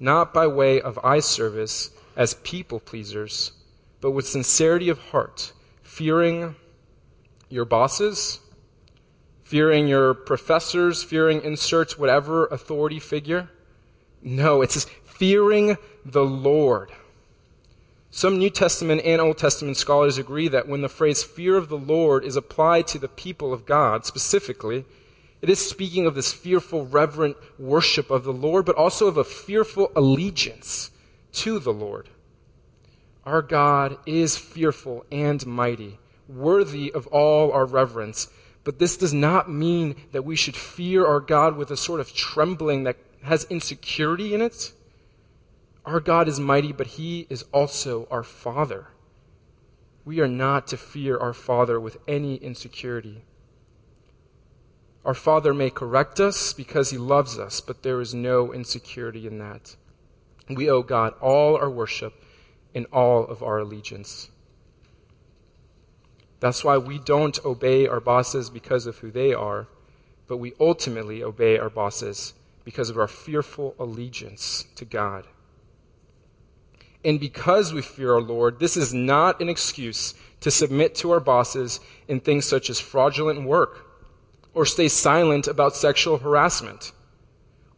not 0.03 0.35
by 0.35 0.49
way 0.49 0.81
of 0.81 0.99
eye 1.05 1.21
service 1.21 1.91
as 2.17 2.35
people 2.43 2.81
pleasers, 2.81 3.53
but 4.01 4.11
with 4.11 4.27
sincerity 4.27 4.89
of 4.89 4.99
heart, 4.99 5.53
fearing 5.81 6.57
your 7.49 7.65
bosses, 7.65 8.41
fearing 9.45 9.87
your 9.87 10.13
professors, 10.13 11.05
fearing 11.05 11.41
inserts 11.43 11.97
whatever 11.97 12.47
authority 12.47 12.99
figure. 12.99 13.49
No, 14.21 14.61
it 14.61 14.73
says 14.73 14.87
fearing 15.05 15.77
the 16.05 16.25
Lord. 16.25 16.91
Some 18.11 18.39
New 18.39 18.51
Testament 18.51 19.03
and 19.05 19.21
Old 19.21 19.39
Testament 19.39 19.77
scholars 19.77 20.19
agree 20.19 20.49
that 20.49 20.67
when 20.67 20.83
the 20.83 20.89
phrase 20.89 21.23
fear 21.23 21.57
of 21.57 21.69
the 21.69 21.79
Lord 21.79 22.25
is 22.25 22.35
applied 22.35 22.89
to 22.89 22.99
the 22.99 23.09
people 23.09 23.53
of 23.53 23.67
God 23.67 24.05
specifically, 24.05 24.85
it 25.43 25.51
is 25.51 25.59
speaking 25.59 26.07
of 26.07 26.15
this 26.15 26.33
fearful, 26.33 26.87
reverent 26.87 27.37
worship 27.59 28.11
of 28.11 28.23
the 28.23 28.33
Lord, 28.33 28.65
but 28.65 28.77
also 28.77 29.09
of 29.09 29.17
a 29.17 29.25
fearful 29.25 29.91
allegiance 29.97 30.93
to 31.33 31.59
the 31.59 31.73
Lord. 31.73 32.09
Our 33.25 33.43
God 33.43 33.99
is 34.07 34.37
fearful 34.37 35.05
and 35.11 35.45
mighty, 35.45 35.99
worthy 36.29 36.93
of 36.93 37.09
all 37.09 37.51
our 37.51 37.67
reverence. 37.67 38.29
But 38.63 38.79
this 38.79 38.97
does 38.97 39.13
not 39.13 39.51
mean 39.51 39.97
that 40.13 40.25
we 40.25 40.37
should 40.37 40.57
fear 40.57 41.05
our 41.05 41.19
God 41.19 41.57
with 41.57 41.73
a 41.73 41.77
sort 41.77 41.99
of 41.99 42.15
trembling 42.15 42.85
that 42.85 42.97
has 43.25 43.45
insecurity 43.51 44.35
in 44.35 44.41
it. 44.41 44.73
Our 45.85 45.99
God 45.99 46.29
is 46.29 46.39
mighty, 46.39 46.73
but 46.73 46.87
He 46.87 47.27
is 47.29 47.45
also 47.53 48.07
our 48.11 48.23
Father. 48.23 48.89
We 50.05 50.21
are 50.21 50.29
not 50.29 50.69
to 50.69 50.77
fear 50.77 51.19
our 51.19 51.33
Father 51.33 51.81
with 51.81 51.97
any 52.07 52.37
insecurity. 52.37 53.25
Our 55.05 55.15
Father 55.15 55.53
may 55.53 55.71
correct 55.71 56.21
us 56.21 56.53
because 56.53 56.91
He 56.91 56.99
loves 56.99 57.39
us, 57.39 57.61
but 57.61 57.83
there 57.83 58.01
is 58.01 58.15
no 58.15 58.53
insecurity 58.53 59.27
in 59.27 59.39
that. 59.39 59.75
We 60.49 60.71
owe 60.71 60.83
God 60.83 61.15
all 61.21 61.57
our 61.57 61.71
worship 61.71 62.15
and 62.75 62.87
all 62.93 63.25
of 63.25 63.43
our 63.43 63.59
allegiance. 63.59 64.31
That's 66.39 66.65
why 66.65 66.79
we 66.79 66.99
don't 66.99 67.45
obey 67.45 67.87
our 67.87 68.01
bosses 68.01 68.51
because 68.51 68.87
of 68.87 68.99
who 68.99 69.11
they 69.11 69.35
are, 69.35 69.69
but 70.29 70.39
we 70.39 70.55
ultimately 70.61 71.23
obey 71.23 71.59
our 71.59 71.71
bosses 71.71 72.35
because 72.65 72.91
of 72.91 72.99
our 72.99 73.09
fearful 73.09 73.75
allegiance 73.79 74.67
to 74.77 74.85
God. 74.85 75.27
And 77.05 77.19
because 77.19 77.73
we 77.73 77.83
fear 77.83 78.15
our 78.15 78.21
Lord, 78.21 78.61
this 78.61 78.77
is 78.77 78.95
not 78.95 79.41
an 79.41 79.49
excuse 79.49 80.15
to 80.41 80.51
submit 80.51 80.95
to 80.97 81.11
our 81.11 81.21
bosses 81.21 81.81
in 82.07 82.21
things 82.21 82.45
such 82.45 82.71
as 82.71 82.79
fraudulent 82.79 83.43
work 83.43 83.92
or 84.55 84.67
stay 84.67 84.89
silent 84.89 85.47
about 85.47 85.77
sexual 85.77 86.19
harassment 86.19 86.93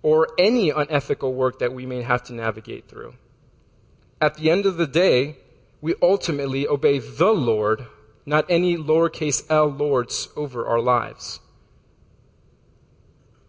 or 0.03 0.29
any 0.39 0.71
unethical 0.71 1.33
work 1.33 1.59
that 1.59 1.73
we 1.73 1.87
may 1.87 2.03
have 2.03 2.23
to 2.23 2.35
navigate 2.35 2.89
through. 2.89 3.15
At 4.21 4.35
the 4.35 4.51
end 4.51 4.67
of 4.67 4.77
the 4.77 4.87
day, 4.87 5.37
we 5.81 5.95
ultimately 6.03 6.67
obey 6.67 6.99
the 6.99 7.33
Lord, 7.33 7.87
not 8.27 8.47
any 8.49 8.77
lowercase 8.77 9.45
l 9.51 9.67
lords 9.67 10.29
over 10.37 10.67
our 10.67 10.81
lives. 10.81 11.41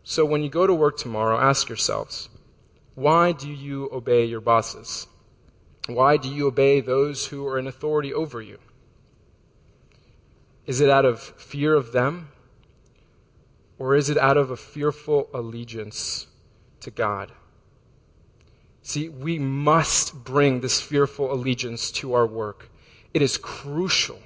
So 0.04 0.24
when 0.24 0.44
you 0.44 0.50
go 0.50 0.68
to 0.68 0.74
work 0.74 0.98
tomorrow, 0.98 1.40
ask 1.40 1.68
yourselves, 1.68 2.30
why 2.94 3.32
do 3.32 3.52
you 3.52 3.90
obey 3.92 4.26
your 4.26 4.42
bosses? 4.42 5.08
Why 5.88 6.18
do 6.18 6.30
you 6.30 6.48
obey 6.48 6.80
those 6.80 7.28
who 7.28 7.46
are 7.48 7.60
in 7.60 7.68
authority 7.68 8.14
over 8.14 8.42
you? 8.42 8.60
Is 10.66 10.80
it 10.80 10.90
out 10.90 11.06
of 11.06 11.20
fear 11.20 11.74
of 11.74 11.92
them 11.92 12.30
or 13.78 13.96
is 13.96 14.10
it 14.10 14.18
out 14.18 14.38
of 14.38 14.52
a 14.52 14.58
fearful 14.58 15.30
allegiance 15.34 16.28
to 16.80 16.92
God? 16.92 17.32
See, 18.82 19.10
we 19.10 19.40
must 19.40 20.24
bring 20.24 20.60
this 20.60 20.80
fearful 20.80 21.34
allegiance 21.34 21.92
to 21.94 22.14
our 22.14 22.28
work. 22.28 22.70
It 23.14 23.22
is 23.22 23.38
crucial. 23.38 24.20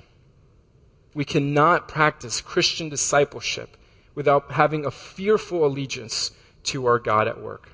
We 1.14 1.24
cannot 1.24 1.88
practice 1.88 2.42
Christian 2.42 2.90
discipleship 2.90 3.78
without 4.16 4.52
having 4.52 4.86
a 4.86 4.92
fearful 4.92 5.66
allegiance 5.66 6.32
to 6.64 6.86
our 6.86 7.00
God 7.00 7.28
at 7.28 7.42
work. 7.42 7.70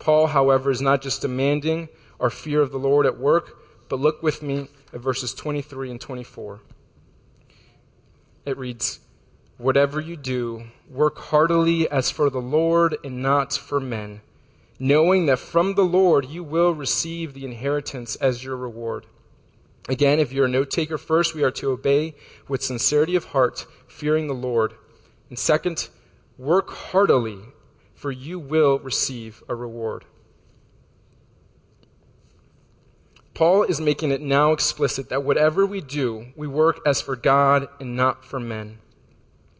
Paul, 0.00 0.28
however, 0.28 0.70
is 0.70 0.80
not 0.80 1.00
just 1.02 1.22
demanding 1.22 1.88
our 2.18 2.30
fear 2.30 2.60
of 2.60 2.72
the 2.72 2.78
Lord 2.78 3.06
at 3.06 3.18
work, 3.18 3.56
but 3.88 4.00
look 4.00 4.22
with 4.22 4.42
me 4.42 4.68
at 4.92 5.00
verses 5.00 5.32
23 5.34 5.90
and 5.92 6.00
24. 6.00 6.60
It 8.46 8.58
reads, 8.58 9.00
Whatever 9.60 10.00
you 10.00 10.16
do, 10.16 10.68
work 10.88 11.18
heartily 11.18 11.86
as 11.90 12.10
for 12.10 12.30
the 12.30 12.40
Lord 12.40 12.96
and 13.04 13.20
not 13.20 13.52
for 13.52 13.78
men, 13.78 14.22
knowing 14.78 15.26
that 15.26 15.38
from 15.38 15.74
the 15.74 15.84
Lord 15.84 16.24
you 16.24 16.42
will 16.42 16.72
receive 16.72 17.34
the 17.34 17.44
inheritance 17.44 18.16
as 18.16 18.42
your 18.42 18.56
reward. 18.56 19.04
Again, 19.86 20.18
if 20.18 20.32
you're 20.32 20.46
a 20.46 20.48
note 20.48 20.70
taker, 20.70 20.96
first, 20.96 21.34
we 21.34 21.42
are 21.42 21.50
to 21.50 21.72
obey 21.72 22.14
with 22.48 22.62
sincerity 22.62 23.14
of 23.16 23.26
heart, 23.26 23.66
fearing 23.86 24.28
the 24.28 24.32
Lord. 24.32 24.72
And 25.28 25.38
second, 25.38 25.90
work 26.38 26.70
heartily, 26.70 27.40
for 27.94 28.10
you 28.10 28.38
will 28.38 28.78
receive 28.78 29.42
a 29.46 29.54
reward. 29.54 30.06
Paul 33.34 33.64
is 33.64 33.78
making 33.78 34.10
it 34.10 34.22
now 34.22 34.52
explicit 34.52 35.10
that 35.10 35.22
whatever 35.22 35.66
we 35.66 35.82
do, 35.82 36.28
we 36.34 36.46
work 36.46 36.80
as 36.86 37.02
for 37.02 37.14
God 37.14 37.68
and 37.78 37.94
not 37.94 38.24
for 38.24 38.40
men. 38.40 38.78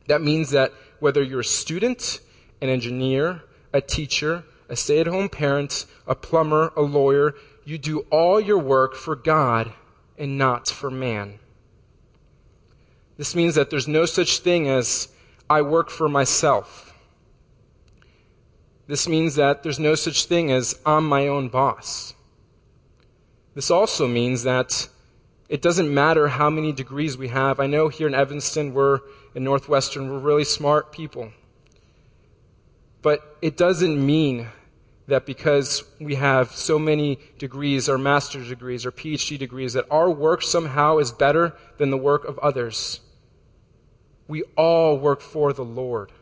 That 0.07 0.23
means 0.23 0.51
that 0.51 0.73
whether 0.99 1.23
you're 1.23 1.41
a 1.41 1.45
student, 1.45 2.21
an 2.61 2.69
engineer, 2.69 3.43
a 3.73 3.81
teacher, 3.81 4.45
a 4.69 4.77
stay 4.77 5.01
at 5.01 5.07
home 5.07 5.29
parent, 5.29 5.87
a 6.07 6.15
plumber, 6.15 6.73
a 6.77 6.83
lawyer, 6.83 7.35
you 7.65 7.79
do 7.79 8.01
all 8.11 8.41
your 8.41 8.59
work 8.59 8.95
for 8.95 9.17
God 9.17 9.73
and 10.19 10.37
not 10.37 10.69
for 10.69 10.91
man. 10.91 11.39
This 13.17 13.35
means 13.35 13.55
that 13.55 13.71
there's 13.71 13.89
no 13.89 14.07
such 14.07 14.39
thing 14.39 14.69
as 14.69 15.09
I 15.49 15.63
work 15.63 15.91
for 15.91 16.09
myself. 16.09 16.95
This 18.87 19.07
means 19.07 19.35
that 19.37 19.63
there's 19.63 19.79
no 19.79 19.95
such 19.95 20.25
thing 20.25 20.51
as 20.51 20.79
I'm 20.85 21.07
my 21.07 21.29
own 21.29 21.49
boss. 21.49 22.15
This 23.55 23.71
also 23.71 24.09
means 24.09 24.43
that 24.45 24.89
it 25.49 25.61
doesn't 25.61 25.93
matter 25.93 26.29
how 26.29 26.51
many 26.51 26.73
degrees 26.73 27.19
we 27.19 27.29
have. 27.29 27.61
I 27.61 27.67
know 27.67 27.89
here 27.89 28.07
in 28.07 28.15
Evanston, 28.15 28.73
we're 28.73 29.01
in 29.35 29.45
Northwestern, 29.45 30.11
we're 30.11 30.19
really 30.19 30.45
smart 30.45 30.93
people. 30.93 31.33
But 33.03 33.37
it 33.41 33.57
doesn't 33.57 34.05
mean 34.05 34.49
that 35.07 35.27
because 35.27 35.85
we 36.01 36.15
have 36.15 36.53
so 36.53 36.79
many 36.79 37.19
degrees, 37.39 37.89
or 37.89 37.99
master's 37.99 38.49
degrees, 38.49 38.87
or 38.87 38.93
PhD 38.93 39.39
degrees, 39.39 39.73
that 39.73 39.87
our 39.91 40.11
work 40.11 40.43
somehow 40.43 40.99
is 40.99 41.13
better 41.13 41.55
than 41.79 41.91
the 41.91 41.97
work 41.97 42.25
of 42.25 42.39
others. 42.39 43.01
We 44.29 44.45
all 44.57 44.97
work 44.99 45.21
for 45.21 45.53
the 45.53 45.65
Lord, 45.65 46.13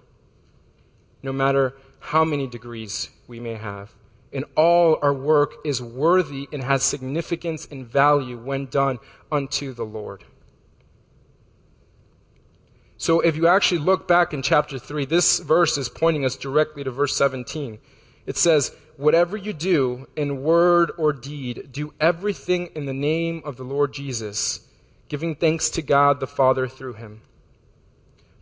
no 1.23 1.33
matter 1.33 1.75
how 2.00 2.25
many 2.25 2.47
degrees 2.47 3.11
we 3.27 3.41
may 3.41 3.55
have. 3.55 3.93
And 4.33 4.45
all 4.57 4.99
our 5.03 5.15
work 5.15 5.55
is 5.65 5.83
worthy 5.83 6.49
and 6.53 6.62
has 6.62 6.83
significance 6.83 7.67
and 7.71 7.87
value 7.87 8.38
when 8.38 8.67
done 8.67 8.99
unto 9.33 9.73
the 9.73 9.85
Lord. 9.85 10.25
So 12.99 13.21
if 13.21 13.37
you 13.37 13.47
actually 13.47 13.78
look 13.78 14.09
back 14.09 14.35
in 14.35 14.43
chapter 14.43 14.76
3, 14.76 15.05
this 15.05 15.38
verse 15.38 15.78
is 15.78 15.88
pointing 15.88 16.25
us 16.25 16.35
directly 16.35 16.83
to 16.83 16.90
verse 16.90 17.17
17. 17.17 17.78
It 18.26 18.37
says, 18.37 18.75
Whatever 18.97 19.37
you 19.37 19.52
do 19.52 20.09
in 20.17 20.43
word 20.43 20.90
or 20.99 21.12
deed, 21.12 21.69
do 21.71 21.95
everything 22.00 22.71
in 22.75 22.87
the 22.87 22.93
name 22.93 23.40
of 23.45 23.57
the 23.57 23.62
Lord 23.62 23.95
Jesus, 23.95 24.67
giving 25.09 25.37
thanks 25.37 25.71
to 25.71 25.83
God 25.83 26.19
the 26.19 26.26
Father 26.26 26.67
through 26.67 26.95
him. 26.95 27.23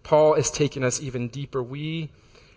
Paul 0.03 0.33
is 0.33 0.51
taking 0.51 0.83
us 0.83 1.03
even 1.03 1.29
deeper. 1.29 1.63
We 1.63 2.09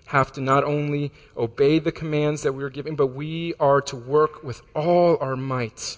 have 0.05 0.31
to 0.33 0.41
not 0.41 0.63
only 0.63 1.11
obey 1.35 1.79
the 1.79 1.91
commands 1.91 2.43
that 2.43 2.53
we 2.53 2.63
are 2.63 2.69
given, 2.69 2.95
but 2.95 3.07
we 3.07 3.53
are 3.59 3.81
to 3.81 3.97
work 3.97 4.41
with 4.41 4.61
all 4.73 5.17
our 5.19 5.35
might. 5.35 5.97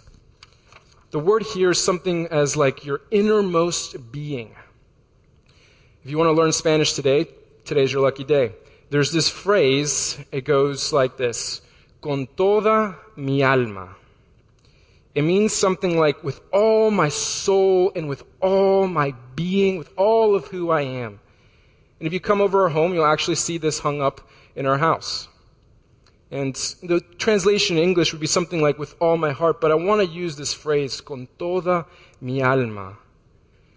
The 1.11 1.19
word 1.19 1.43
here 1.43 1.71
is 1.71 1.83
something 1.83 2.25
as 2.27 2.57
like 2.57 2.83
your 2.83 3.01
innermost 3.11 4.11
being. 4.11 4.55
If 6.03 6.09
you 6.09 6.17
want 6.17 6.29
to 6.29 6.33
learn 6.33 6.51
Spanish 6.51 6.93
today, 6.93 7.27
today's 7.63 7.93
your 7.93 8.01
lucky 8.01 8.23
day. 8.23 8.53
There's 8.89 9.11
this 9.11 9.29
phrase, 9.29 10.17
it 10.31 10.45
goes 10.45 10.91
like 10.91 11.17
this 11.17 11.61
Con 12.01 12.27
toda 12.35 12.95
mi 13.15 13.43
alma. 13.43 13.95
It 15.13 15.21
means 15.21 15.53
something 15.53 15.99
like, 15.99 16.23
with 16.23 16.41
all 16.51 16.89
my 16.89 17.09
soul 17.09 17.91
and 17.95 18.09
with 18.09 18.23
all 18.39 18.87
my 18.87 19.13
being, 19.35 19.77
with 19.77 19.91
all 19.95 20.33
of 20.33 20.47
who 20.47 20.71
I 20.71 20.81
am. 20.81 21.19
And 21.99 22.07
if 22.07 22.13
you 22.13 22.19
come 22.19 22.41
over 22.41 22.63
our 22.63 22.69
home, 22.69 22.95
you'll 22.95 23.05
actually 23.05 23.35
see 23.35 23.59
this 23.59 23.79
hung 23.79 24.01
up 24.01 24.27
in 24.55 24.65
our 24.65 24.79
house. 24.79 25.27
And 26.31 26.55
the 26.81 27.01
translation 27.19 27.77
in 27.77 27.83
English 27.83 28.11
would 28.11 28.21
be 28.21 28.25
something 28.25 28.59
like, 28.59 28.79
with 28.79 28.95
all 28.99 29.17
my 29.17 29.33
heart, 29.33 29.61
but 29.61 29.69
I 29.69 29.75
want 29.75 30.01
to 30.01 30.07
use 30.07 30.35
this 30.35 30.53
phrase, 30.53 30.99
con 30.99 31.27
toda 31.37 31.85
mi 32.19 32.41
alma. 32.41 32.97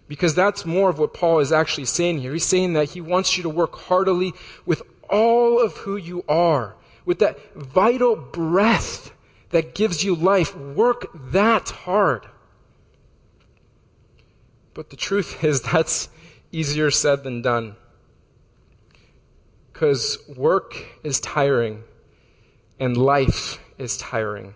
Because 0.07 0.35
that's 0.35 0.65
more 0.65 0.89
of 0.89 0.99
what 0.99 1.13
Paul 1.13 1.39
is 1.39 1.51
actually 1.51 1.85
saying 1.85 2.19
here. 2.19 2.33
He's 2.33 2.45
saying 2.45 2.73
that 2.73 2.91
he 2.91 3.01
wants 3.01 3.37
you 3.37 3.43
to 3.43 3.49
work 3.49 3.75
heartily 3.75 4.33
with 4.65 4.83
all 5.09 5.59
of 5.59 5.77
who 5.77 5.97
you 5.97 6.23
are, 6.27 6.75
with 7.05 7.19
that 7.19 7.53
vital 7.55 8.15
breath 8.15 9.11
that 9.49 9.73
gives 9.73 10.03
you 10.03 10.15
life. 10.15 10.55
Work 10.55 11.07
that 11.31 11.69
hard. 11.69 12.27
But 14.73 14.89
the 14.89 14.95
truth 14.95 15.43
is, 15.43 15.61
that's 15.61 16.09
easier 16.51 16.91
said 16.91 17.23
than 17.23 17.41
done. 17.41 17.75
Because 19.73 20.17
work 20.37 20.75
is 21.03 21.19
tiring 21.19 21.83
and 22.79 22.95
life 22.95 23.59
is 23.77 23.97
tiring. 23.97 24.53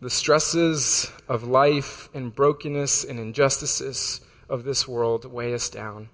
The 0.00 0.10
stresses 0.10 1.10
of 1.28 1.42
life 1.42 2.08
and 2.14 2.32
brokenness 2.32 3.02
and 3.02 3.18
injustices 3.18 4.20
of 4.48 4.62
this 4.62 4.86
world 4.86 5.24
weigh 5.24 5.52
us 5.52 5.68
down. 5.68 6.08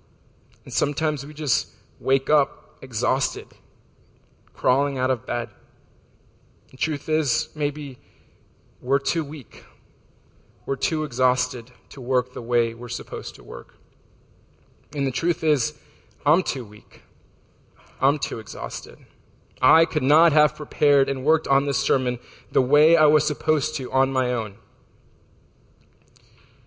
And 0.64 0.72
sometimes 0.72 1.26
we 1.26 1.34
just 1.34 1.68
wake 2.00 2.30
up 2.30 2.78
exhausted, 2.80 3.48
crawling 4.54 4.96
out 4.96 5.10
of 5.10 5.26
bed. 5.26 5.50
The 6.70 6.78
truth 6.78 7.10
is, 7.10 7.50
maybe 7.54 7.98
we're 8.80 8.98
too 8.98 9.22
weak. 9.22 9.64
We're 10.64 10.76
too 10.76 11.04
exhausted 11.04 11.70
to 11.90 12.00
work 12.00 12.32
the 12.32 12.40
way 12.40 12.72
we're 12.72 12.88
supposed 12.88 13.34
to 13.34 13.44
work. 13.44 13.78
And 14.94 15.06
the 15.06 15.10
truth 15.10 15.44
is, 15.44 15.74
I'm 16.24 16.42
too 16.42 16.64
weak. 16.64 17.02
I'm 18.00 18.18
too 18.18 18.38
exhausted. 18.38 18.96
I 19.64 19.86
could 19.86 20.02
not 20.02 20.34
have 20.34 20.54
prepared 20.54 21.08
and 21.08 21.24
worked 21.24 21.48
on 21.48 21.64
this 21.64 21.78
sermon 21.78 22.18
the 22.52 22.60
way 22.60 22.98
I 22.98 23.06
was 23.06 23.26
supposed 23.26 23.74
to 23.76 23.90
on 23.90 24.12
my 24.12 24.30
own. 24.30 24.56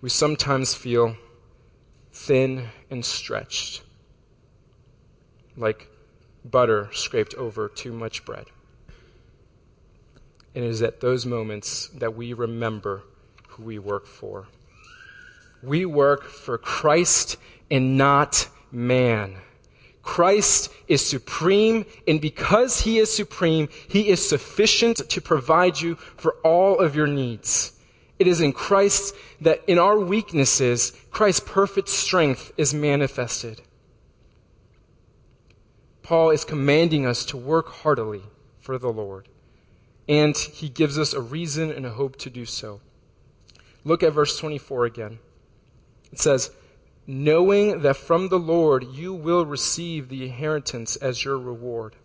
We 0.01 0.09
sometimes 0.09 0.73
feel 0.73 1.15
thin 2.11 2.69
and 2.89 3.05
stretched, 3.05 3.83
like 5.55 5.91
butter 6.43 6.89
scraped 6.91 7.35
over 7.35 7.69
too 7.69 7.93
much 7.93 8.25
bread. 8.25 8.45
And 10.55 10.65
it 10.65 10.67
is 10.67 10.81
at 10.81 10.99
those 10.99 11.23
moments 11.23 11.89
that 11.89 12.15
we 12.15 12.33
remember 12.33 13.03
who 13.49 13.63
we 13.63 13.77
work 13.77 14.07
for. 14.07 14.47
We 15.61 15.85
work 15.85 16.23
for 16.23 16.57
Christ 16.57 17.37
and 17.69 17.95
not 17.95 18.49
man. 18.71 19.37
Christ 20.07 20.71
is 20.87 21.05
supreme, 21.05 21.85
and 22.07 22.21
because 22.21 22.81
he 22.81 22.97
is 22.97 23.13
supreme, 23.13 23.67
he 23.89 24.07
is 24.07 24.25
sufficient 24.25 25.09
to 25.09 25.21
provide 25.21 25.81
you 25.81 25.95
for 25.95 26.37
all 26.45 26.79
of 26.79 26.95
your 26.95 27.07
needs. 27.07 27.77
It 28.17 28.25
is 28.25 28.39
in 28.39 28.53
Christ 28.53 29.13
that 29.41 29.61
in 29.67 29.77
our 29.77 29.99
weaknesses, 29.99 30.93
Christ's 31.11 31.41
perfect 31.41 31.89
strength 31.89 32.53
is 32.55 32.73
manifested. 32.73 33.61
Paul 36.03 36.29
is 36.29 36.45
commanding 36.45 37.05
us 37.05 37.25
to 37.25 37.35
work 37.35 37.67
heartily 37.67 38.23
for 38.59 38.77
the 38.77 38.91
Lord, 38.91 39.27
and 40.07 40.37
he 40.37 40.69
gives 40.69 40.97
us 40.97 41.13
a 41.13 41.19
reason 41.19 41.69
and 41.69 41.85
a 41.85 41.91
hope 41.91 42.15
to 42.19 42.29
do 42.29 42.45
so. 42.45 42.79
Look 43.83 44.03
at 44.03 44.13
verse 44.13 44.39
24 44.39 44.85
again. 44.85 45.19
It 46.13 46.19
says, 46.19 46.51
knowing 47.09 47.79
that 47.79 47.95
from 47.95 48.27
the 48.27 48.39
Lord 48.39 48.83
you 48.83 49.13
will 49.13 49.45
receive 49.45 50.09
the 50.09 50.25
inheritance 50.25 50.97
as 50.97 51.23
your 51.23 51.39
reward. 51.39 51.95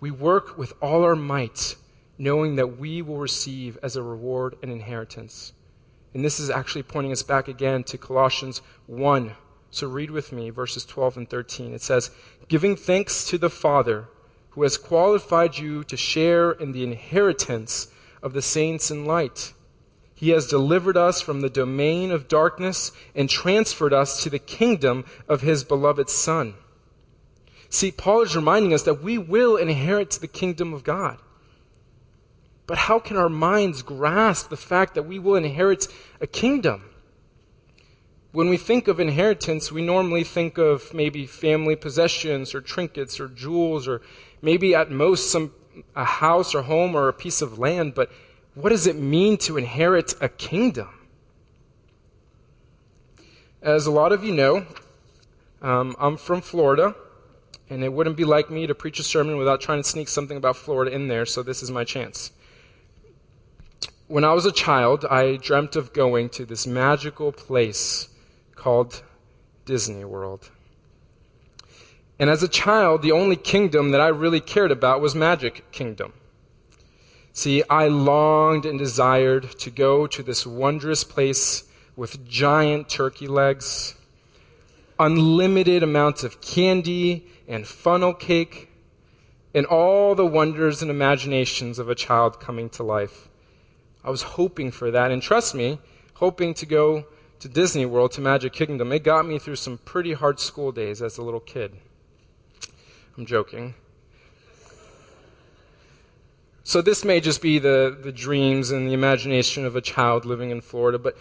We 0.00 0.10
work 0.10 0.56
with 0.56 0.72
all 0.80 1.04
our 1.04 1.14
might, 1.14 1.76
knowing 2.16 2.56
that 2.56 2.78
we 2.78 3.02
will 3.02 3.18
receive 3.18 3.76
as 3.82 3.96
a 3.96 4.02
reward 4.02 4.56
an 4.62 4.70
inheritance. 4.70 5.52
And 6.14 6.24
this 6.24 6.40
is 6.40 6.48
actually 6.48 6.84
pointing 6.84 7.12
us 7.12 7.22
back 7.22 7.48
again 7.48 7.84
to 7.84 7.98
Colossians 7.98 8.62
1. 8.86 9.32
So 9.70 9.86
read 9.86 10.10
with 10.10 10.32
me 10.32 10.48
verses 10.48 10.86
12 10.86 11.18
and 11.18 11.30
13. 11.30 11.74
It 11.74 11.82
says, 11.82 12.10
Giving 12.48 12.76
thanks 12.76 13.26
to 13.26 13.36
the 13.36 13.50
Father 13.50 14.08
who 14.50 14.62
has 14.62 14.78
qualified 14.78 15.58
you 15.58 15.84
to 15.84 15.96
share 15.98 16.50
in 16.50 16.72
the 16.72 16.82
inheritance 16.82 17.88
of 18.22 18.32
the 18.32 18.42
saints 18.42 18.90
in 18.90 19.04
light 19.04 19.52
He 20.20 20.28
has 20.32 20.46
delivered 20.46 20.98
us 20.98 21.22
from 21.22 21.40
the 21.40 21.48
domain 21.48 22.10
of 22.10 22.28
darkness 22.28 22.92
and 23.14 23.26
transferred 23.26 23.94
us 23.94 24.22
to 24.22 24.28
the 24.28 24.38
kingdom 24.38 25.06
of 25.26 25.40
his 25.40 25.64
beloved 25.64 26.10
Son. 26.10 26.56
See, 27.70 27.90
Paul 27.90 28.20
is 28.20 28.36
reminding 28.36 28.74
us 28.74 28.82
that 28.82 29.02
we 29.02 29.16
will 29.16 29.56
inherit 29.56 30.10
the 30.10 30.28
kingdom 30.28 30.74
of 30.74 30.84
God. 30.84 31.16
But 32.66 32.76
how 32.76 32.98
can 32.98 33.16
our 33.16 33.30
minds 33.30 33.80
grasp 33.80 34.50
the 34.50 34.58
fact 34.58 34.94
that 34.94 35.04
we 35.04 35.18
will 35.18 35.36
inherit 35.36 35.88
a 36.20 36.26
kingdom? 36.26 36.84
When 38.32 38.50
we 38.50 38.58
think 38.58 38.88
of 38.88 39.00
inheritance, 39.00 39.72
we 39.72 39.80
normally 39.80 40.24
think 40.24 40.58
of 40.58 40.92
maybe 40.92 41.24
family 41.24 41.76
possessions 41.76 42.54
or 42.54 42.60
trinkets 42.60 43.18
or 43.20 43.28
jewels 43.28 43.88
or 43.88 44.02
maybe 44.42 44.74
at 44.74 44.90
most 44.90 45.32
some 45.32 45.54
a 45.96 46.04
house 46.04 46.54
or 46.54 46.60
home 46.60 46.94
or 46.94 47.08
a 47.08 47.14
piece 47.14 47.40
of 47.40 47.58
land, 47.58 47.94
but 47.94 48.12
what 48.60 48.70
does 48.70 48.86
it 48.86 48.96
mean 48.96 49.36
to 49.38 49.56
inherit 49.56 50.14
a 50.20 50.28
kingdom? 50.28 50.88
As 53.62 53.86
a 53.86 53.90
lot 53.90 54.12
of 54.12 54.24
you 54.24 54.32
know, 54.32 54.66
um, 55.62 55.96
I'm 55.98 56.16
from 56.16 56.40
Florida, 56.40 56.94
and 57.68 57.84
it 57.84 57.92
wouldn't 57.92 58.16
be 58.16 58.24
like 58.24 58.50
me 58.50 58.66
to 58.66 58.74
preach 58.74 58.98
a 58.98 59.02
sermon 59.02 59.36
without 59.36 59.60
trying 59.60 59.82
to 59.82 59.88
sneak 59.88 60.08
something 60.08 60.36
about 60.36 60.56
Florida 60.56 60.90
in 60.90 61.08
there, 61.08 61.26
so 61.26 61.42
this 61.42 61.62
is 61.62 61.70
my 61.70 61.84
chance. 61.84 62.32
When 64.08 64.24
I 64.24 64.32
was 64.32 64.44
a 64.44 64.52
child, 64.52 65.04
I 65.04 65.36
dreamt 65.36 65.76
of 65.76 65.92
going 65.92 66.30
to 66.30 66.44
this 66.44 66.66
magical 66.66 67.32
place 67.32 68.08
called 68.56 69.02
Disney 69.64 70.04
World. 70.04 70.50
And 72.18 72.28
as 72.28 72.42
a 72.42 72.48
child, 72.48 73.02
the 73.02 73.12
only 73.12 73.36
kingdom 73.36 73.92
that 73.92 74.00
I 74.00 74.08
really 74.08 74.40
cared 74.40 74.70
about 74.70 75.00
was 75.00 75.14
Magic 75.14 75.70
Kingdom. 75.72 76.12
See, 77.40 77.62
I 77.70 77.88
longed 77.88 78.66
and 78.66 78.78
desired 78.78 79.52
to 79.60 79.70
go 79.70 80.06
to 80.06 80.22
this 80.22 80.44
wondrous 80.44 81.04
place 81.04 81.64
with 81.96 82.28
giant 82.28 82.90
turkey 82.90 83.28
legs, 83.28 83.94
unlimited 84.98 85.82
amounts 85.82 86.22
of 86.22 86.42
candy 86.42 87.26
and 87.48 87.66
funnel 87.66 88.12
cake, 88.12 88.68
and 89.54 89.64
all 89.64 90.14
the 90.14 90.26
wonders 90.26 90.82
and 90.82 90.90
imaginations 90.90 91.78
of 91.78 91.88
a 91.88 91.94
child 91.94 92.40
coming 92.40 92.68
to 92.68 92.82
life. 92.82 93.30
I 94.04 94.10
was 94.10 94.36
hoping 94.36 94.70
for 94.70 94.90
that, 94.90 95.10
and 95.10 95.22
trust 95.22 95.54
me, 95.54 95.78
hoping 96.16 96.52
to 96.52 96.66
go 96.66 97.06
to 97.38 97.48
Disney 97.48 97.86
World, 97.86 98.12
to 98.12 98.20
Magic 98.20 98.52
Kingdom, 98.52 98.92
it 98.92 99.02
got 99.02 99.26
me 99.26 99.38
through 99.38 99.56
some 99.56 99.78
pretty 99.78 100.12
hard 100.12 100.40
school 100.40 100.72
days 100.72 101.00
as 101.00 101.16
a 101.16 101.22
little 101.22 101.40
kid. 101.40 101.72
I'm 103.16 103.24
joking. 103.24 103.76
So 106.62 106.82
this 106.82 107.04
may 107.04 107.20
just 107.20 107.40
be 107.40 107.58
the, 107.58 107.96
the 108.00 108.12
dreams 108.12 108.70
and 108.70 108.86
the 108.86 108.92
imagination 108.92 109.64
of 109.64 109.76
a 109.76 109.80
child 109.80 110.24
living 110.24 110.50
in 110.50 110.60
Florida, 110.60 110.98
but 110.98 111.16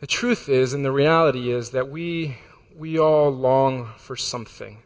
the 0.00 0.06
truth 0.06 0.48
is, 0.48 0.72
and 0.72 0.84
the 0.84 0.92
reality 0.92 1.50
is, 1.50 1.70
that 1.70 1.88
we, 1.88 2.38
we 2.76 2.98
all 2.98 3.30
long 3.30 3.92
for 3.96 4.14
something. 4.14 4.82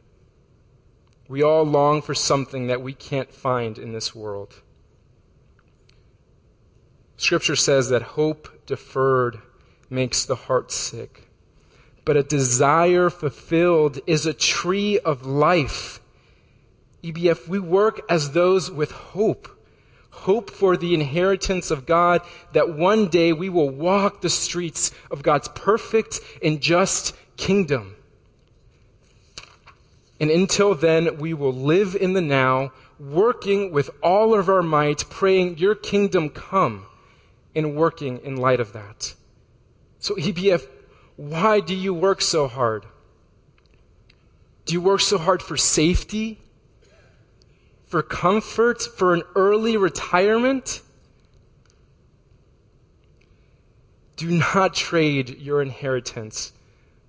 We 1.29 1.43
all 1.43 1.65
long 1.65 2.01
for 2.01 2.15
something 2.15 2.67
that 2.69 2.81
we 2.81 2.95
can't 2.95 3.33
find 3.33 3.79
in 3.79 3.93
this 3.93 4.15
world. 4.15 4.63
Scripture 7.19 7.57
says 7.57 7.91
that 7.91 8.03
hope 8.03 8.67
deferred 8.67 9.39
makes 9.91 10.25
the 10.25 10.35
heart 10.35 10.73
sick, 10.73 11.29
but 12.05 12.17
a 12.17 12.23
desire 12.23 13.11
fulfilled 13.11 14.01
is 14.07 14.25
a 14.25 14.33
tree 14.33 14.99
of 15.01 15.27
life. 15.27 16.01
EBF, 17.05 17.47
we 17.47 17.59
work 17.59 18.01
as 18.09 18.33
those 18.33 18.71
with 18.71 18.91
hope 18.91 19.49
hope 20.13 20.51
for 20.51 20.77
the 20.77 20.95
inheritance 20.95 21.71
of 21.71 21.87
God, 21.87 22.23
that 22.53 22.75
one 22.75 23.09
day 23.09 23.33
we 23.33 23.49
will 23.49 23.71
walk 23.71 24.21
the 24.21 24.31
streets 24.31 24.93
of 25.11 25.23
God's 25.23 25.49
perfect 25.49 26.21
and 26.43 26.61
just 26.61 27.15
kingdom. 27.37 27.97
And 30.21 30.31
until 30.31 30.75
then, 30.75 31.19
we 31.19 31.35
will 31.35 31.53
live 31.53 31.97
in 31.97 32.13
the 32.13 32.21
now, 32.21 32.73
working 33.01 33.73
with 33.73 33.91
all 34.03 34.39
of 34.39 34.49
our 34.49 34.63
might, 34.63 35.11
praying, 35.11 35.59
Your 35.59 35.75
kingdom 35.75 36.29
come, 36.29 36.87
and 37.57 37.75
working 37.75 38.19
in 38.19 38.37
light 38.37 38.61
of 38.61 38.73
that. 38.73 39.15
So, 39.99 40.15
EBF, 40.15 40.69
why 41.17 41.61
do 41.61 41.75
you 41.75 41.93
work 41.93 42.21
so 42.21 42.47
hard? 42.47 42.87
Do 44.65 44.75
you 44.75 44.81
work 44.81 45.01
so 45.01 45.19
hard 45.19 45.43
for 45.43 45.57
safety? 45.57 46.42
For 47.93 48.03
comfort, 48.03 48.81
for 48.81 49.13
an 49.13 49.23
early 49.37 49.77
retirement. 49.77 50.81
Do 54.17 54.31
not 54.31 54.73
trade 54.73 55.39
your 55.39 55.61
inheritance 55.61 56.55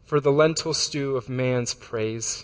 for 0.04 0.20
the 0.20 0.30
lentil 0.30 0.74
stew 0.74 1.16
of 1.16 1.30
man's 1.30 1.74
praise. 1.74 2.44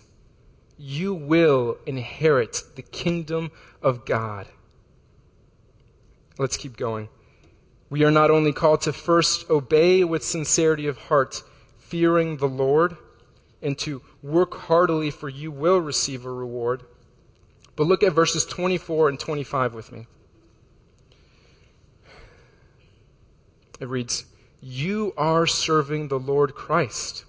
You 0.77 1.13
will 1.13 1.79
inherit 1.85 2.63
the 2.77 2.81
kingdom 2.81 3.51
of 3.81 4.05
God. 4.05 4.47
Let's 6.37 6.55
keep 6.55 6.77
going. 6.77 7.09
We 7.89 8.05
are 8.05 8.11
not 8.11 8.31
only 8.31 8.53
called 8.53 8.79
to 8.83 8.93
first 8.93 9.49
obey 9.49 10.05
with 10.05 10.23
sincerity 10.23 10.87
of 10.87 10.97
heart, 10.97 11.43
fearing 11.77 12.37
the 12.37 12.47
Lord, 12.47 12.95
and 13.61 13.77
to 13.79 14.01
work 14.23 14.53
heartily, 14.53 15.11
for 15.11 15.27
you 15.27 15.51
will 15.51 15.81
receive 15.81 16.25
a 16.25 16.31
reward. 16.31 16.85
But 17.79 17.87
look 17.87 18.03
at 18.03 18.11
verses 18.11 18.43
24 18.43 19.07
and 19.07 19.17
25 19.17 19.73
with 19.73 19.93
me. 19.93 20.05
It 23.79 23.87
reads, 23.87 24.25
You 24.61 25.13
are 25.15 25.47
serving 25.47 26.09
the 26.09 26.19
Lord 26.19 26.55
Christ. 26.55 27.23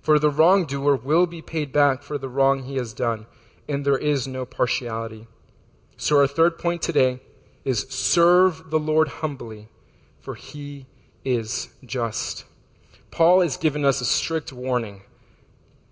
For 0.00 0.18
the 0.18 0.30
wrongdoer 0.30 0.96
will 0.96 1.26
be 1.26 1.42
paid 1.42 1.72
back 1.72 2.02
for 2.02 2.16
the 2.16 2.30
wrong 2.30 2.62
he 2.62 2.76
has 2.76 2.94
done, 2.94 3.26
and 3.68 3.84
there 3.84 3.98
is 3.98 4.26
no 4.26 4.46
partiality. 4.46 5.26
So, 5.98 6.16
our 6.16 6.26
third 6.26 6.56
point 6.56 6.80
today 6.80 7.20
is 7.66 7.80
serve 7.90 8.70
the 8.70 8.80
Lord 8.80 9.08
humbly, 9.08 9.68
for 10.22 10.36
he 10.36 10.86
is 11.22 11.68
just. 11.84 12.46
Paul 13.10 13.42
has 13.42 13.58
given 13.58 13.84
us 13.84 14.00
a 14.00 14.06
strict 14.06 14.54
warning 14.54 15.02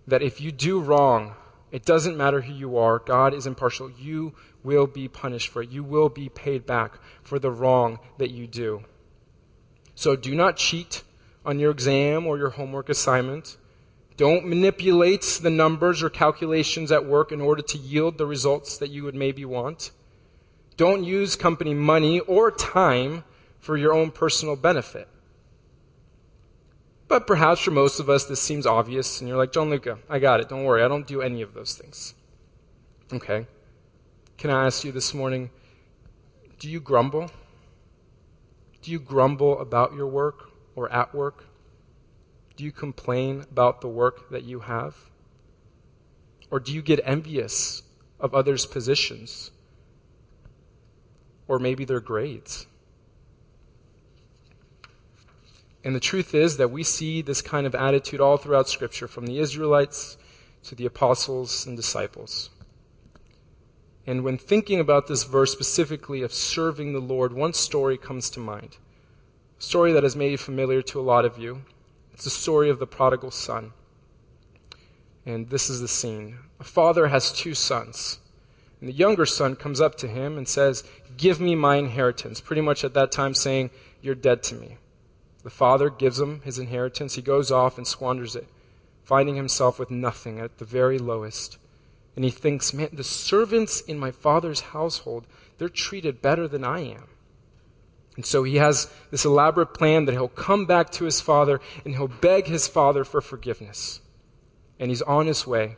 that 0.06 0.22
if 0.22 0.40
you 0.40 0.50
do 0.50 0.80
wrong, 0.80 1.34
it 1.74 1.84
doesn't 1.84 2.16
matter 2.16 2.42
who 2.42 2.52
you 2.52 2.78
are, 2.78 3.00
God 3.00 3.34
is 3.34 3.48
impartial. 3.48 3.90
You 3.90 4.32
will 4.62 4.86
be 4.86 5.08
punished 5.08 5.48
for 5.48 5.60
it. 5.60 5.70
You 5.70 5.82
will 5.82 6.08
be 6.08 6.28
paid 6.28 6.66
back 6.66 7.00
for 7.20 7.40
the 7.40 7.50
wrong 7.50 7.98
that 8.18 8.30
you 8.30 8.46
do. 8.46 8.84
So 9.96 10.14
do 10.14 10.36
not 10.36 10.56
cheat 10.56 11.02
on 11.44 11.58
your 11.58 11.72
exam 11.72 12.28
or 12.28 12.38
your 12.38 12.50
homework 12.50 12.88
assignment. 12.88 13.56
Don't 14.16 14.46
manipulate 14.46 15.40
the 15.42 15.50
numbers 15.50 16.00
or 16.00 16.10
calculations 16.10 16.92
at 16.92 17.06
work 17.06 17.32
in 17.32 17.40
order 17.40 17.62
to 17.62 17.76
yield 17.76 18.18
the 18.18 18.26
results 18.26 18.78
that 18.78 18.90
you 18.90 19.02
would 19.02 19.16
maybe 19.16 19.44
want. 19.44 19.90
Don't 20.76 21.02
use 21.02 21.34
company 21.34 21.74
money 21.74 22.20
or 22.20 22.52
time 22.52 23.24
for 23.58 23.76
your 23.76 23.92
own 23.92 24.12
personal 24.12 24.54
benefit. 24.54 25.08
But 27.06 27.26
perhaps 27.26 27.60
for 27.60 27.70
most 27.70 28.00
of 28.00 28.08
us, 28.08 28.24
this 28.24 28.40
seems 28.40 28.66
obvious, 28.66 29.20
and 29.20 29.28
you're 29.28 29.36
like, 29.36 29.52
Gianluca, 29.52 29.98
I 30.08 30.18
got 30.18 30.40
it. 30.40 30.48
Don't 30.48 30.64
worry. 30.64 30.82
I 30.82 30.88
don't 30.88 31.06
do 31.06 31.20
any 31.20 31.42
of 31.42 31.54
those 31.54 31.74
things. 31.74 32.14
Okay. 33.12 33.46
Can 34.38 34.50
I 34.50 34.66
ask 34.66 34.84
you 34.84 34.92
this 34.92 35.14
morning 35.14 35.50
do 36.58 36.68
you 36.68 36.80
grumble? 36.80 37.30
Do 38.80 38.90
you 38.90 38.98
grumble 38.98 39.58
about 39.60 39.94
your 39.94 40.06
work 40.06 40.50
or 40.74 40.90
at 40.92 41.14
work? 41.14 41.46
Do 42.56 42.64
you 42.64 42.72
complain 42.72 43.44
about 43.50 43.80
the 43.80 43.88
work 43.88 44.30
that 44.30 44.44
you 44.44 44.60
have? 44.60 44.96
Or 46.50 46.60
do 46.60 46.72
you 46.72 46.82
get 46.82 47.00
envious 47.04 47.82
of 48.20 48.34
others' 48.34 48.64
positions? 48.66 49.50
Or 51.48 51.58
maybe 51.58 51.84
their 51.84 52.00
grades? 52.00 52.66
And 55.84 55.94
the 55.94 56.00
truth 56.00 56.34
is 56.34 56.56
that 56.56 56.70
we 56.70 56.82
see 56.82 57.20
this 57.20 57.42
kind 57.42 57.66
of 57.66 57.74
attitude 57.74 58.20
all 58.20 58.38
throughout 58.38 58.70
Scripture, 58.70 59.06
from 59.06 59.26
the 59.26 59.38
Israelites 59.38 60.16
to 60.64 60.74
the 60.74 60.86
apostles 60.86 61.66
and 61.66 61.76
disciples. 61.76 62.48
And 64.06 64.24
when 64.24 64.38
thinking 64.38 64.80
about 64.80 65.06
this 65.06 65.24
verse 65.24 65.52
specifically 65.52 66.22
of 66.22 66.32
serving 66.32 66.94
the 66.94 67.00
Lord, 67.00 67.34
one 67.34 67.52
story 67.52 67.98
comes 67.98 68.30
to 68.30 68.40
mind. 68.40 68.78
A 69.58 69.62
story 69.62 69.92
that 69.92 70.04
is 70.04 70.16
maybe 70.16 70.36
familiar 70.36 70.80
to 70.82 71.00
a 71.00 71.02
lot 71.02 71.26
of 71.26 71.38
you. 71.38 71.62
It's 72.14 72.24
the 72.24 72.30
story 72.30 72.70
of 72.70 72.78
the 72.78 72.86
prodigal 72.86 73.30
son. 73.30 73.72
And 75.26 75.50
this 75.50 75.68
is 75.68 75.80
the 75.80 75.88
scene. 75.88 76.38
A 76.60 76.64
father 76.64 77.08
has 77.08 77.32
two 77.32 77.54
sons. 77.54 78.20
And 78.80 78.88
the 78.88 78.94
younger 78.94 79.26
son 79.26 79.56
comes 79.56 79.80
up 79.80 79.96
to 79.96 80.08
him 80.08 80.36
and 80.38 80.48
says, 80.48 80.84
Give 81.16 81.40
me 81.40 81.54
my 81.54 81.76
inheritance. 81.76 82.40
Pretty 82.40 82.62
much 82.62 82.84
at 82.84 82.94
that 82.94 83.12
time 83.12 83.34
saying, 83.34 83.70
You're 84.02 84.14
dead 84.14 84.42
to 84.44 84.54
me. 84.54 84.76
The 85.44 85.50
father 85.50 85.90
gives 85.90 86.18
him 86.18 86.40
his 86.42 86.58
inheritance. 86.58 87.14
He 87.14 87.22
goes 87.22 87.50
off 87.50 87.76
and 87.78 87.86
squanders 87.86 88.34
it, 88.34 88.48
finding 89.04 89.36
himself 89.36 89.78
with 89.78 89.90
nothing 89.90 90.40
at 90.40 90.58
the 90.58 90.64
very 90.64 90.98
lowest. 90.98 91.58
And 92.16 92.24
he 92.24 92.30
thinks, 92.30 92.72
man, 92.72 92.88
the 92.92 93.04
servants 93.04 93.82
in 93.82 93.98
my 93.98 94.10
father's 94.10 94.60
household, 94.60 95.26
they're 95.58 95.68
treated 95.68 96.22
better 96.22 96.48
than 96.48 96.64
I 96.64 96.80
am. 96.80 97.08
And 98.16 98.24
so 98.24 98.44
he 98.44 98.56
has 98.56 98.90
this 99.10 99.24
elaborate 99.24 99.74
plan 99.74 100.04
that 100.04 100.12
he'll 100.12 100.28
come 100.28 100.66
back 100.66 100.90
to 100.92 101.04
his 101.04 101.20
father 101.20 101.60
and 101.84 101.94
he'll 101.94 102.08
beg 102.08 102.46
his 102.46 102.66
father 102.66 103.04
for 103.04 103.20
forgiveness. 103.20 104.00
And 104.78 104.90
he's 104.90 105.02
on 105.02 105.26
his 105.26 105.46
way. 105.46 105.76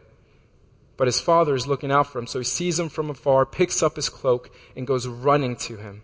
But 0.97 1.09
his 1.09 1.21
father 1.21 1.55
is 1.55 1.67
looking 1.67 1.91
out 1.91 2.07
for 2.07 2.19
him, 2.19 2.27
so 2.27 2.39
he 2.39 2.45
sees 2.45 2.79
him 2.79 2.89
from 2.89 3.11
afar, 3.11 3.45
picks 3.45 3.83
up 3.83 3.97
his 3.97 4.09
cloak, 4.09 4.51
and 4.75 4.87
goes 4.87 5.07
running 5.07 5.57
to 5.57 5.77
him. 5.77 6.03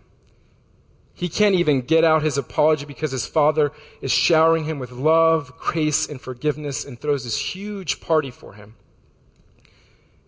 He 1.13 1.29
can't 1.29 1.55
even 1.55 1.81
get 1.81 2.03
out 2.03 2.23
his 2.23 2.37
apology 2.37 2.85
because 2.85 3.11
his 3.11 3.25
father 3.25 3.71
is 4.01 4.11
showering 4.11 4.65
him 4.65 4.79
with 4.79 4.91
love, 4.91 5.55
grace, 5.57 6.07
and 6.07 6.19
forgiveness 6.19 6.83
and 6.83 6.99
throws 6.99 7.23
this 7.23 7.53
huge 7.53 8.01
party 8.01 8.31
for 8.31 8.53
him. 8.53 8.75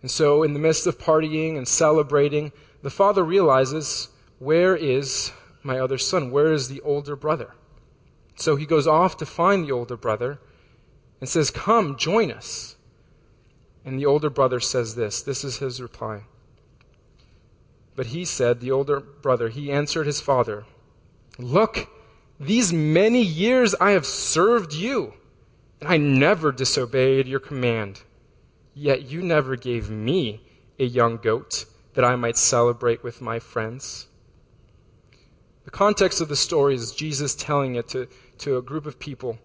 And 0.00 0.10
so, 0.10 0.42
in 0.44 0.52
the 0.52 0.60
midst 0.60 0.86
of 0.86 0.98
partying 0.98 1.56
and 1.56 1.66
celebrating, 1.66 2.52
the 2.82 2.90
father 2.90 3.24
realizes, 3.24 4.08
Where 4.38 4.76
is 4.76 5.32
my 5.64 5.80
other 5.80 5.98
son? 5.98 6.30
Where 6.30 6.52
is 6.52 6.68
the 6.68 6.80
older 6.82 7.16
brother? 7.16 7.54
So 8.36 8.54
he 8.54 8.66
goes 8.66 8.86
off 8.86 9.16
to 9.16 9.26
find 9.26 9.64
the 9.64 9.72
older 9.72 9.96
brother 9.96 10.38
and 11.20 11.28
says, 11.28 11.50
Come, 11.50 11.96
join 11.96 12.30
us. 12.30 12.76
And 13.84 13.98
the 13.98 14.06
older 14.06 14.30
brother 14.30 14.60
says 14.60 14.94
this 14.94 15.22
this 15.22 15.42
is 15.42 15.58
his 15.58 15.80
reply. 15.80 16.22
But 17.96 18.06
he 18.08 18.26
said, 18.26 18.60
the 18.60 18.70
older 18.70 19.00
brother, 19.00 19.48
he 19.48 19.72
answered 19.72 20.06
his 20.06 20.20
father, 20.20 20.66
Look, 21.38 21.88
these 22.40 22.72
many 22.72 23.22
years 23.22 23.74
I 23.80 23.90
have 23.92 24.06
served 24.06 24.72
you, 24.72 25.14
and 25.80 25.88
I 25.88 25.96
never 25.96 26.52
disobeyed 26.52 27.26
your 27.26 27.40
command. 27.40 28.02
Yet 28.74 29.10
you 29.10 29.22
never 29.22 29.56
gave 29.56 29.90
me 29.90 30.42
a 30.78 30.84
young 30.84 31.16
goat 31.16 31.64
that 31.94 32.04
I 32.04 32.16
might 32.16 32.36
celebrate 32.36 33.02
with 33.02 33.22
my 33.22 33.38
friends. 33.38 34.06
The 35.64 35.70
context 35.70 36.20
of 36.20 36.28
the 36.28 36.36
story 36.36 36.74
is 36.74 36.92
Jesus 36.92 37.34
telling 37.34 37.74
it 37.74 37.88
to, 37.88 38.06
to 38.38 38.56
a 38.56 38.62
group 38.62 38.86
of 38.86 38.98
people. 38.98 39.38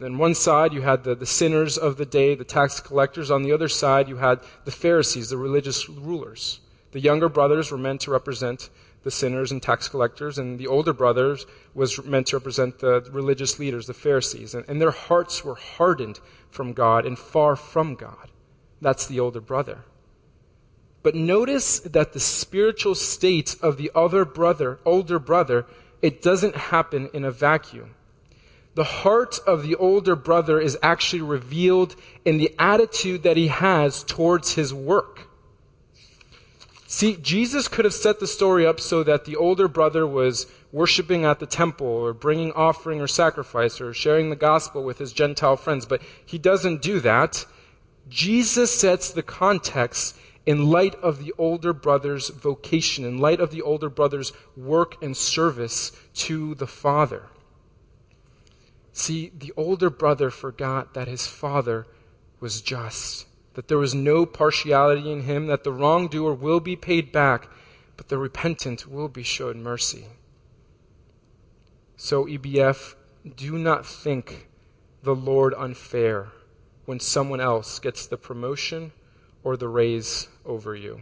On 0.00 0.16
one 0.16 0.34
side, 0.34 0.72
you 0.72 0.82
had 0.82 1.04
the, 1.04 1.14
the 1.14 1.26
sinners 1.26 1.76
of 1.76 1.96
the 1.96 2.06
day, 2.06 2.34
the 2.34 2.44
tax 2.44 2.78
collectors. 2.78 3.30
On 3.30 3.42
the 3.42 3.52
other 3.52 3.68
side, 3.68 4.08
you 4.08 4.16
had 4.16 4.40
the 4.64 4.70
Pharisees, 4.70 5.30
the 5.30 5.36
religious 5.36 5.88
rulers. 5.88 6.60
The 6.92 7.00
younger 7.00 7.28
brothers 7.28 7.70
were 7.70 7.78
meant 7.78 8.00
to 8.02 8.10
represent 8.10 8.70
the 9.04 9.10
sinners 9.10 9.52
and 9.52 9.62
tax 9.62 9.88
collectors, 9.88 10.38
and 10.38 10.58
the 10.58 10.66
older 10.66 10.92
brothers 10.92 11.46
was 11.74 12.04
meant 12.04 12.28
to 12.28 12.36
represent 12.36 12.80
the 12.80 13.08
religious 13.12 13.58
leaders, 13.58 13.86
the 13.86 13.94
Pharisees. 13.94 14.54
And, 14.54 14.64
and 14.68 14.80
their 14.80 14.90
hearts 14.90 15.44
were 15.44 15.54
hardened 15.54 16.20
from 16.50 16.72
God 16.72 17.06
and 17.06 17.18
far 17.18 17.56
from 17.56 17.94
God. 17.94 18.30
That's 18.80 19.06
the 19.06 19.20
older 19.20 19.40
brother. 19.40 19.84
But 21.02 21.14
notice 21.14 21.80
that 21.80 22.12
the 22.12 22.20
spiritual 22.20 22.94
state 22.94 23.56
of 23.62 23.76
the 23.76 23.90
other 23.94 24.24
brother, 24.24 24.80
older 24.84 25.18
brother, 25.18 25.66
it 26.02 26.20
doesn't 26.20 26.56
happen 26.56 27.08
in 27.14 27.24
a 27.24 27.30
vacuum. 27.30 27.94
The 28.74 28.84
heart 28.84 29.40
of 29.46 29.62
the 29.62 29.74
older 29.74 30.14
brother 30.14 30.60
is 30.60 30.78
actually 30.82 31.22
revealed 31.22 31.96
in 32.24 32.38
the 32.38 32.54
attitude 32.58 33.22
that 33.22 33.36
he 33.36 33.48
has 33.48 34.04
towards 34.04 34.52
his 34.52 34.72
work. 34.72 35.27
See, 36.90 37.16
Jesus 37.16 37.68
could 37.68 37.84
have 37.84 37.92
set 37.92 38.18
the 38.18 38.26
story 38.26 38.66
up 38.66 38.80
so 38.80 39.02
that 39.02 39.26
the 39.26 39.36
older 39.36 39.68
brother 39.68 40.06
was 40.06 40.46
worshiping 40.72 41.22
at 41.22 41.38
the 41.38 41.44
temple 41.44 41.86
or 41.86 42.14
bringing 42.14 42.50
offering 42.52 42.98
or 42.98 43.06
sacrifice 43.06 43.78
or 43.78 43.92
sharing 43.92 44.30
the 44.30 44.36
gospel 44.36 44.82
with 44.82 44.96
his 44.96 45.12
Gentile 45.12 45.58
friends, 45.58 45.84
but 45.84 46.00
he 46.24 46.38
doesn't 46.38 46.80
do 46.80 46.98
that. 47.00 47.44
Jesus 48.08 48.72
sets 48.74 49.10
the 49.10 49.22
context 49.22 50.16
in 50.46 50.70
light 50.70 50.94
of 51.02 51.22
the 51.22 51.34
older 51.36 51.74
brother's 51.74 52.30
vocation, 52.30 53.04
in 53.04 53.18
light 53.18 53.38
of 53.38 53.50
the 53.50 53.60
older 53.60 53.90
brother's 53.90 54.32
work 54.56 54.94
and 55.02 55.14
service 55.14 55.92
to 56.14 56.54
the 56.54 56.66
father. 56.66 57.26
See, 58.94 59.30
the 59.38 59.52
older 59.58 59.90
brother 59.90 60.30
forgot 60.30 60.94
that 60.94 61.06
his 61.06 61.26
father 61.26 61.86
was 62.40 62.62
just 62.62 63.26
that 63.58 63.66
there 63.66 63.76
was 63.76 63.92
no 63.92 64.24
partiality 64.24 65.10
in 65.10 65.22
him, 65.22 65.48
that 65.48 65.64
the 65.64 65.72
wrongdoer 65.72 66.32
will 66.32 66.60
be 66.60 66.76
paid 66.76 67.10
back, 67.10 67.48
but 67.96 68.06
the 68.06 68.16
repentant 68.16 68.86
will 68.86 69.08
be 69.08 69.24
shown 69.24 69.60
mercy. 69.64 70.06
So, 71.96 72.26
EBF, 72.26 72.94
do 73.34 73.58
not 73.58 73.84
think 73.84 74.46
the 75.02 75.16
Lord 75.16 75.54
unfair 75.54 76.28
when 76.84 77.00
someone 77.00 77.40
else 77.40 77.80
gets 77.80 78.06
the 78.06 78.16
promotion 78.16 78.92
or 79.42 79.56
the 79.56 79.66
raise 79.66 80.28
over 80.46 80.76
you. 80.76 81.00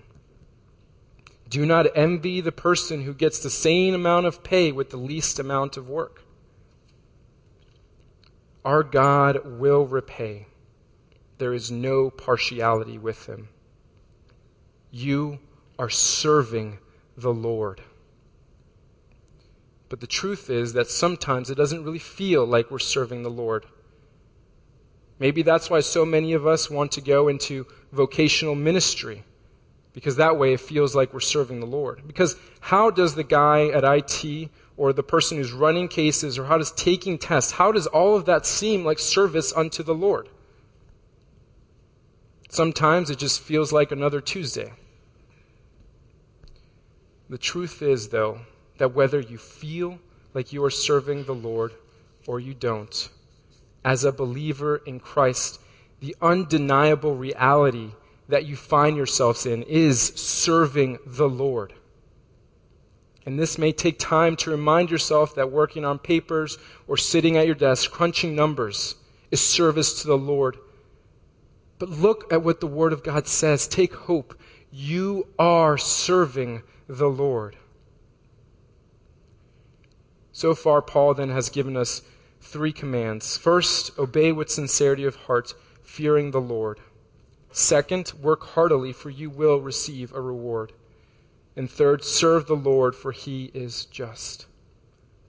Do 1.51 1.67
not 1.67 1.95
envy 1.95 2.41
the 2.41 2.53
person 2.53 3.03
who 3.03 3.13
gets 3.13 3.39
the 3.39 3.51
same 3.51 3.93
amount 3.93 4.25
of 4.25 4.43
pay 4.43 4.73
with 4.73 4.89
the 4.89 4.97
least 4.97 5.39
amount 5.39 5.77
of 5.77 5.91
work. 5.91 6.23
Our 8.65 8.83
God 8.83 9.45
will 9.45 9.85
repay. 9.85 10.47
There 11.39 11.53
is 11.53 11.71
no 11.71 12.11
partiality 12.11 12.99
with 12.99 13.27
him. 13.27 13.49
You 14.91 15.39
are 15.79 15.91
serving 15.91 16.79
the 17.17 17.33
Lord. 17.33 17.83
But 19.89 20.01
the 20.01 20.07
truth 20.07 20.51
is 20.51 20.73
that 20.73 20.89
sometimes 20.89 21.51
it 21.51 21.55
doesn't 21.55 21.85
really 21.85 21.99
feel 21.99 22.45
like 22.45 22.71
we're 22.71 22.79
serving 22.79 23.23
the 23.23 23.31
Lord. 23.31 23.67
Maybe 25.19 25.43
that's 25.43 25.71
why 25.71 25.81
so 25.81 26.05
many 26.05 26.33
of 26.33 26.47
us 26.47 26.71
want 26.71 26.93
to 26.93 27.01
go 27.01 27.29
into 27.29 27.67
vocational 27.93 28.55
ministry, 28.55 29.23
because 29.93 30.17
that 30.17 30.37
way 30.37 30.53
it 30.53 30.61
feels 30.61 30.95
like 30.95 31.15
we're 31.15 31.21
serving 31.21 31.61
the 31.61 31.67
Lord. 31.67 32.03
Because 32.07 32.37
how 32.61 32.91
does 32.91 33.15
the 33.15 33.25
guy 33.25 33.69
at 33.69 33.85
IT 33.85 34.51
or 34.77 34.93
the 34.93 35.03
person 35.03 35.39
who's 35.39 35.53
running 35.53 35.89
cases 35.89 36.39
or 36.39 36.47
how 36.47 36.59
does 36.59 36.73
taking 36.73 37.17
tests, 37.17 37.53
how 37.53 37.73
does 37.73 37.87
all 37.87 38.17
of 38.17 38.27
that 38.27 38.45
seem 38.45 38.85
like 38.85 38.99
service 38.99 39.53
unto 39.55 39.83
the 39.83 39.95
Lord? 39.95 40.29
Sometimes 42.49 43.11
it 43.11 43.19
just 43.19 43.41
feels 43.41 43.73
like 43.73 43.91
another 43.91 44.21
Tuesday. 44.21 44.73
The 47.29 47.39
truth 47.39 47.83
is, 47.83 48.09
though, 48.09 48.41
that 48.79 48.95
whether 48.95 49.21
you 49.21 49.39
feel 49.39 49.99
like 50.33 50.53
you 50.53 50.63
are 50.65 50.71
serving 50.71 51.25
the 51.25 51.35
Lord 51.35 51.73
or 52.27 52.39
you 52.39 52.55
don't, 52.55 53.09
as 53.85 54.05
a 54.05 54.13
believer 54.13 54.77
in 54.87 55.01
Christ, 55.01 55.61
the 56.01 56.15
undeniable 56.21 57.15
reality 57.15 57.91
that 58.29 58.45
you 58.45 58.57
find 58.57 58.97
yourselves 58.97 59.47
in 59.47 59.63
is 59.65 60.01
serving 60.15 60.99
the 61.07 61.29
Lord. 61.29 61.73
And 63.25 63.39
this 63.39 63.59
may 63.59 63.73
take 63.73 63.99
time 63.99 64.37
to 64.37 64.51
remind 64.51 64.91
yourself 64.91 65.35
that 65.35 65.51
working 65.51 65.85
on 65.85 65.99
papers 65.99 66.59
or 66.87 66.97
sitting 66.97 67.37
at 67.37 67.47
your 67.47 67.57
desk 67.57 67.91
crunching 67.91 68.37
numbers 68.37 68.95
is 69.33 69.41
service 69.41 70.01
to 70.03 70.07
the 70.07 70.19
Lord. 70.19 70.59
But 71.79 71.91
look 71.91 72.33
at 72.33 72.43
what 72.43 72.61
the 72.61 72.67
Word 72.67 72.93
of 72.93 73.03
God 73.03 73.27
says. 73.27 73.69
Take 73.69 73.95
hope. 73.95 74.39
You 74.71 75.29
are 75.39 75.77
serving 75.77 76.63
the 76.89 77.09
Lord. 77.09 77.57
So 80.33 80.55
far, 80.55 80.83
Paul 80.83 81.15
then 81.15 81.31
has 81.31 81.49
given 81.49 81.77
us 81.77 82.03
three 82.41 82.73
commands. 82.73 83.37
First, 83.37 83.99
obey 83.99 84.33
with 84.33 84.51
sincerity 84.51 85.05
of 85.05 85.17
heart, 85.17 85.55
fearing 85.83 86.31
the 86.31 86.41
Lord. 86.41 86.81
Second, 87.51 88.13
work 88.21 88.45
heartily, 88.49 88.93
for 88.93 89.09
you 89.09 89.31
will 89.31 89.61
receive 89.61 90.13
a 90.13 90.21
reward. 90.21 90.73
And 91.57 91.71
third, 91.71 92.05
serve 92.05 92.47
the 92.47 92.55
Lord, 92.55 92.95
for 92.95 93.13
he 93.13 93.51
is 93.55 93.87
just. 93.87 94.47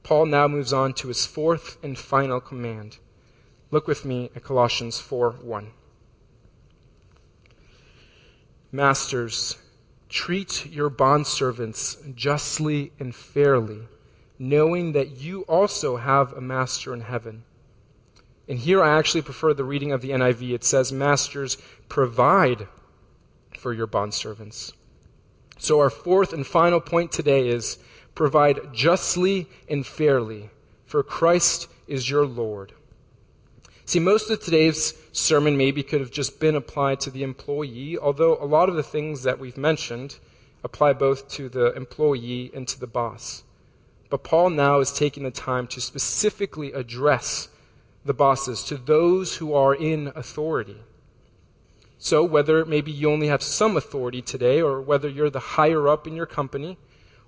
Paul 0.04 0.26
now 0.26 0.48
moves 0.48 0.74
on 0.74 0.94
to 0.96 1.08
his 1.08 1.26
fourth 1.26 1.78
and 1.82 1.98
final 1.98 2.42
command. 2.42 2.98
Look 3.72 3.88
with 3.88 4.04
me 4.06 4.30
at 4.36 4.44
Colossians 4.44 5.00
4 5.00 5.32
1. 5.42 5.72
Masters, 8.72 9.58
treat 10.10 10.66
your 10.66 10.90
bondservants 10.90 12.16
justly 12.16 12.92
and 13.00 13.16
fairly, 13.16 13.88
knowing 14.38 14.92
that 14.92 15.18
you 15.18 15.42
also 15.44 15.98
have 15.98 16.34
a 16.34 16.42
master 16.42 16.94
in 16.94 17.02
heaven. 17.02 17.44
And 18.48 18.60
here 18.60 18.84
I 18.84 18.98
actually 18.98 19.22
prefer 19.22 19.54
the 19.54 19.64
reading 19.64 19.92
of 19.92 20.02
the 20.02 20.12
NIV. 20.12 20.54
It 20.54 20.64
says, 20.64 20.92
Masters, 20.92 21.58
provide 21.90 22.68
for 23.58 23.74
your 23.74 23.88
bondservants. 23.88 24.74
So 25.58 25.80
our 25.80 25.90
fourth 25.90 26.34
and 26.34 26.46
final 26.46 26.80
point 26.80 27.12
today 27.12 27.50
is 27.50 27.78
provide 28.16 28.74
justly 28.74 29.48
and 29.70 29.86
fairly, 29.86 30.50
for 30.86 31.04
Christ 31.04 31.68
is 31.88 32.10
your 32.10 32.26
Lord. 32.26 32.74
See, 33.88 34.00
most 34.02 34.30
of 34.30 34.43
today's 34.43 34.95
sermon 35.13 35.56
maybe 35.56 35.82
could 35.82 36.02
have 36.02 36.12
just 36.12 36.41
been 36.41 36.56
applied 36.56 37.00
to 37.00 37.10
the 37.10 37.23
employee, 37.23 37.97
although 37.97 38.36
a 38.36 38.43
lot 38.43 38.67
of 38.67 38.76
the 38.76 38.84
things 38.84 39.23
that 39.23 39.39
we've 39.39 39.56
mentioned 39.56 40.17
apply 40.62 40.91
both 40.91 41.30
to 41.30 41.47
the 41.47 41.73
employee 41.73 42.52
and 42.54 42.67
to 42.67 42.78
the 42.78 42.86
boss. 42.86 43.43
But 44.10 44.26
Paul 44.26 44.50
now 44.50 44.82
is 44.82 44.91
taking 44.91 45.23
the 45.23 45.32
time 45.32 45.67
to 45.67 45.80
specifically 45.80 46.73
address 46.73 47.47
the 48.04 48.13
bosses, 48.13 48.62
to 48.63 48.76
those 48.76 49.38
who 49.38 49.54
are 49.54 49.73
in 49.73 50.12
authority. 50.15 50.82
So, 51.97 52.26
whether 52.26 52.65
maybe 52.65 52.91
you 52.91 53.10
only 53.10 53.28
have 53.28 53.41
some 53.41 53.78
authority 53.78 54.21
today, 54.21 54.62
or 54.62 54.82
whether 54.82 55.08
you're 55.08 55.30
the 55.30 55.56
higher 55.56 55.88
up 55.88 56.06
in 56.06 56.13
your 56.13 56.26
company, 56.26 56.78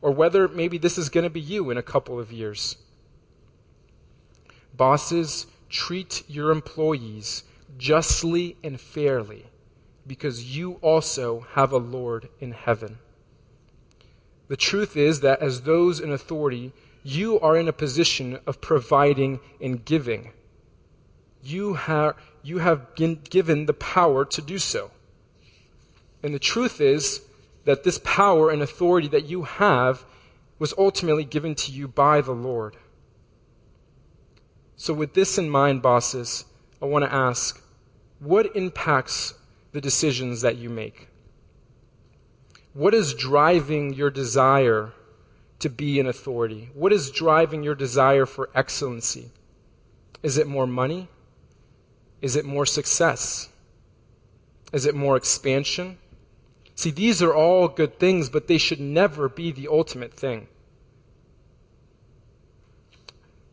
or 0.01 0.11
whether 0.11 0.49
maybe 0.49 0.77
this 0.77 0.97
is 0.97 1.07
going 1.07 1.23
to 1.23 1.29
be 1.29 1.39
you 1.39 1.69
in 1.69 1.77
a 1.77 1.81
couple 1.81 2.19
of 2.19 2.33
years. 2.33 2.75
Bosses, 4.75 5.45
treat 5.69 6.23
your 6.27 6.51
employees 6.51 7.43
justly 7.77 8.57
and 8.63 8.79
fairly 8.79 9.45
because 10.05 10.57
you 10.57 10.73
also 10.81 11.45
have 11.51 11.71
a 11.71 11.77
Lord 11.77 12.29
in 12.39 12.51
heaven. 12.51 12.97
The 14.47 14.57
truth 14.57 14.97
is 14.97 15.21
that 15.21 15.41
as 15.41 15.61
those 15.61 15.99
in 15.99 16.11
authority, 16.11 16.73
you 17.03 17.39
are 17.39 17.55
in 17.55 17.67
a 17.67 17.73
position 17.73 18.39
of 18.47 18.59
providing 18.59 19.39
and 19.61 19.85
giving. 19.85 20.31
You 21.43 21.75
have, 21.75 22.15
you 22.41 22.57
have 22.57 22.95
been 22.95 23.21
given 23.29 23.67
the 23.67 23.73
power 23.73 24.25
to 24.25 24.41
do 24.41 24.57
so. 24.57 24.91
And 26.23 26.33
the 26.33 26.39
truth 26.39 26.81
is 26.81 27.21
that 27.65 27.83
this 27.83 27.99
power 28.03 28.49
and 28.49 28.61
authority 28.61 29.07
that 29.09 29.25
you 29.25 29.43
have 29.43 30.03
was 30.57 30.73
ultimately 30.77 31.23
given 31.23 31.55
to 31.55 31.71
you 31.71 31.87
by 31.87 32.19
the 32.19 32.33
Lord. 32.33 32.75
So, 34.81 34.93
with 34.93 35.13
this 35.13 35.37
in 35.37 35.49
mind, 35.49 35.81
bosses, 35.81 36.45
I 36.81 36.85
want 36.85 37.03
to 37.03 37.13
ask 37.13 37.61
what 38.19 38.55
impacts 38.55 39.33
the 39.73 39.81
decisions 39.81 40.39
that 40.39 40.55
you 40.55 40.69
make? 40.69 41.09
What 42.71 42.93
is 42.93 43.13
driving 43.13 43.93
your 43.93 44.09
desire 44.09 44.93
to 45.59 45.69
be 45.69 45.99
an 45.99 46.07
authority? 46.07 46.69
What 46.73 46.93
is 46.93 47.11
driving 47.11 47.61
your 47.61 47.75
desire 47.75 48.25
for 48.25 48.49
excellency? 48.55 49.31
Is 50.23 50.37
it 50.37 50.47
more 50.47 50.65
money? 50.65 51.09
Is 52.21 52.37
it 52.37 52.45
more 52.45 52.65
success? 52.65 53.49
Is 54.71 54.85
it 54.85 54.95
more 54.95 55.17
expansion? 55.17 55.97
See, 56.75 56.91
these 56.91 57.21
are 57.21 57.35
all 57.35 57.67
good 57.67 57.99
things, 57.99 58.29
but 58.29 58.47
they 58.47 58.57
should 58.57 58.79
never 58.79 59.27
be 59.27 59.51
the 59.51 59.67
ultimate 59.67 60.13
thing. 60.13 60.47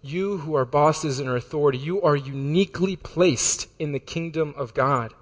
You 0.07 0.39
who 0.39 0.55
are 0.55 0.65
bosses 0.65 1.19
and 1.19 1.29
authority, 1.29 1.79
you 1.79 2.01
are 2.01 2.15
uniquely 2.15 2.95
placed 2.95 3.67
in 3.81 3.91
the 3.91 3.99
kingdom 3.99 4.55
of 4.57 4.73
God. 4.73 5.13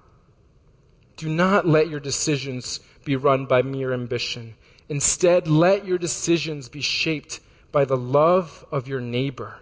Do 1.17 1.31
not 1.31 1.67
let 1.67 1.89
your 1.89 2.01
decisions 2.01 2.81
be 3.03 3.17
run 3.17 3.47
by 3.47 3.63
mere 3.63 3.95
ambition. 3.95 4.57
Instead, 4.91 5.49
let 5.49 5.87
your 5.87 5.97
decisions 5.97 6.69
be 6.69 6.83
shaped 6.83 7.41
by 7.73 7.87
the 7.87 7.97
love 7.97 8.67
of 8.71 8.87
your 8.87 9.01
neighbor. 9.01 9.57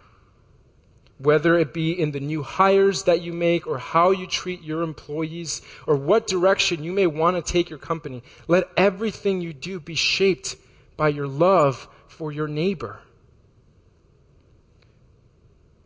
Whether 1.18 1.56
it 1.56 1.72
be 1.72 1.92
in 1.92 2.10
the 2.10 2.18
new 2.18 2.42
hires 2.42 3.04
that 3.04 3.22
you 3.22 3.32
make, 3.32 3.64
or 3.64 3.78
how 3.78 4.10
you 4.10 4.26
treat 4.26 4.62
your 4.62 4.82
employees, 4.82 5.62
or 5.86 5.94
what 5.94 6.26
direction 6.26 6.82
you 6.82 6.90
may 6.90 7.06
want 7.06 7.36
to 7.36 7.52
take 7.52 7.70
your 7.70 7.78
company, 7.78 8.24
let 8.48 8.68
everything 8.76 9.40
you 9.40 9.52
do 9.52 9.78
be 9.78 9.94
shaped 9.94 10.56
by 10.96 11.10
your 11.10 11.28
love 11.28 11.86
for 12.08 12.32
your 12.32 12.48
neighbor. 12.48 12.98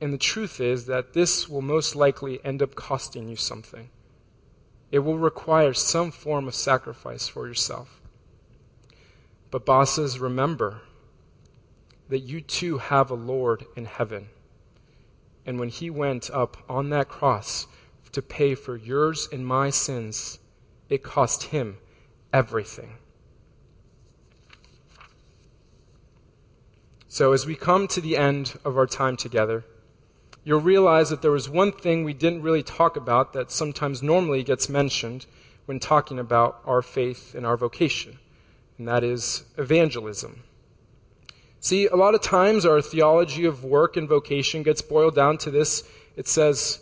And 0.00 0.12
the 0.12 0.18
truth 0.18 0.60
is 0.60 0.86
that 0.86 1.14
this 1.14 1.48
will 1.48 1.62
most 1.62 1.96
likely 1.96 2.44
end 2.44 2.62
up 2.62 2.74
costing 2.74 3.28
you 3.28 3.36
something. 3.36 3.88
It 4.90 5.00
will 5.00 5.18
require 5.18 5.72
some 5.72 6.10
form 6.10 6.46
of 6.46 6.54
sacrifice 6.54 7.28
for 7.28 7.46
yourself. 7.46 8.00
But, 9.50 9.64
bosses, 9.64 10.18
remember 10.18 10.82
that 12.08 12.20
you 12.20 12.40
too 12.40 12.78
have 12.78 13.10
a 13.10 13.14
Lord 13.14 13.64
in 13.74 13.86
heaven. 13.86 14.28
And 15.44 15.58
when 15.58 15.70
he 15.70 15.90
went 15.90 16.30
up 16.30 16.56
on 16.68 16.90
that 16.90 17.08
cross 17.08 17.66
to 18.12 18.22
pay 18.22 18.54
for 18.54 18.76
yours 18.76 19.28
and 19.32 19.46
my 19.46 19.70
sins, 19.70 20.38
it 20.88 21.02
cost 21.02 21.44
him 21.44 21.78
everything. 22.32 22.98
So, 27.08 27.32
as 27.32 27.46
we 27.46 27.54
come 27.54 27.88
to 27.88 28.00
the 28.00 28.16
end 28.16 28.58
of 28.64 28.76
our 28.76 28.86
time 28.86 29.16
together, 29.16 29.64
you'll 30.46 30.60
realize 30.60 31.10
that 31.10 31.22
there 31.22 31.32
was 31.32 31.48
one 31.48 31.72
thing 31.72 32.04
we 32.04 32.14
didn't 32.14 32.40
really 32.40 32.62
talk 32.62 32.96
about 32.96 33.32
that 33.32 33.50
sometimes 33.50 34.00
normally 34.00 34.44
gets 34.44 34.68
mentioned 34.68 35.26
when 35.64 35.80
talking 35.80 36.20
about 36.20 36.60
our 36.64 36.82
faith 36.82 37.34
and 37.34 37.44
our 37.44 37.56
vocation, 37.56 38.20
and 38.78 38.86
that 38.86 39.02
is 39.02 39.44
evangelism. 39.58 40.44
See, 41.58 41.88
a 41.88 41.96
lot 41.96 42.14
of 42.14 42.22
times 42.22 42.64
our 42.64 42.80
theology 42.80 43.44
of 43.44 43.64
work 43.64 43.96
and 43.96 44.08
vocation 44.08 44.62
gets 44.62 44.80
boiled 44.82 45.16
down 45.16 45.36
to 45.38 45.50
this. 45.50 45.82
It 46.14 46.28
says, 46.28 46.78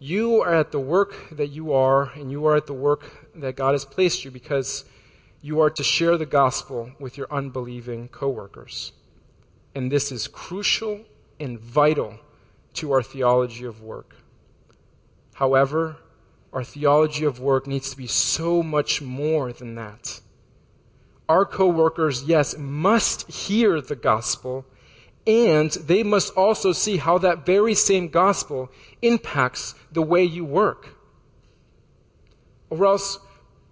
You 0.00 0.42
are 0.42 0.52
at 0.52 0.72
the 0.72 0.80
work 0.80 1.14
that 1.30 1.50
you 1.50 1.72
are, 1.72 2.10
and 2.16 2.32
you 2.32 2.44
are 2.46 2.56
at 2.56 2.66
the 2.66 2.74
work 2.74 3.30
that 3.36 3.54
God 3.54 3.72
has 3.72 3.84
placed 3.84 4.24
you 4.24 4.32
because 4.32 4.84
you 5.40 5.60
are 5.60 5.70
to 5.70 5.84
share 5.84 6.18
the 6.18 6.26
gospel 6.26 6.90
with 6.98 7.16
your 7.16 7.28
unbelieving 7.30 8.08
coworkers. 8.08 8.90
And 9.72 9.92
this 9.92 10.10
is 10.10 10.26
crucial 10.26 11.02
and 11.38 11.60
vital 11.60 12.18
to 12.74 12.92
our 12.92 13.02
theology 13.02 13.64
of 13.64 13.82
work. 13.82 14.16
However, 15.34 15.96
our 16.52 16.62
theology 16.62 17.24
of 17.24 17.40
work 17.40 17.66
needs 17.66 17.90
to 17.90 17.96
be 17.96 18.06
so 18.06 18.62
much 18.62 19.02
more 19.02 19.52
than 19.52 19.74
that. 19.74 20.20
Our 21.28 21.44
coworkers, 21.44 22.24
yes, 22.24 22.56
must 22.56 23.30
hear 23.30 23.80
the 23.80 23.96
gospel, 23.96 24.64
and 25.26 25.72
they 25.72 26.02
must 26.02 26.34
also 26.36 26.72
see 26.72 26.98
how 26.98 27.18
that 27.18 27.46
very 27.46 27.74
same 27.74 28.08
gospel 28.08 28.70
impacts 29.02 29.74
the 29.90 30.02
way 30.02 30.22
you 30.22 30.44
work. 30.44 30.96
Or 32.70 32.84
else, 32.86 33.18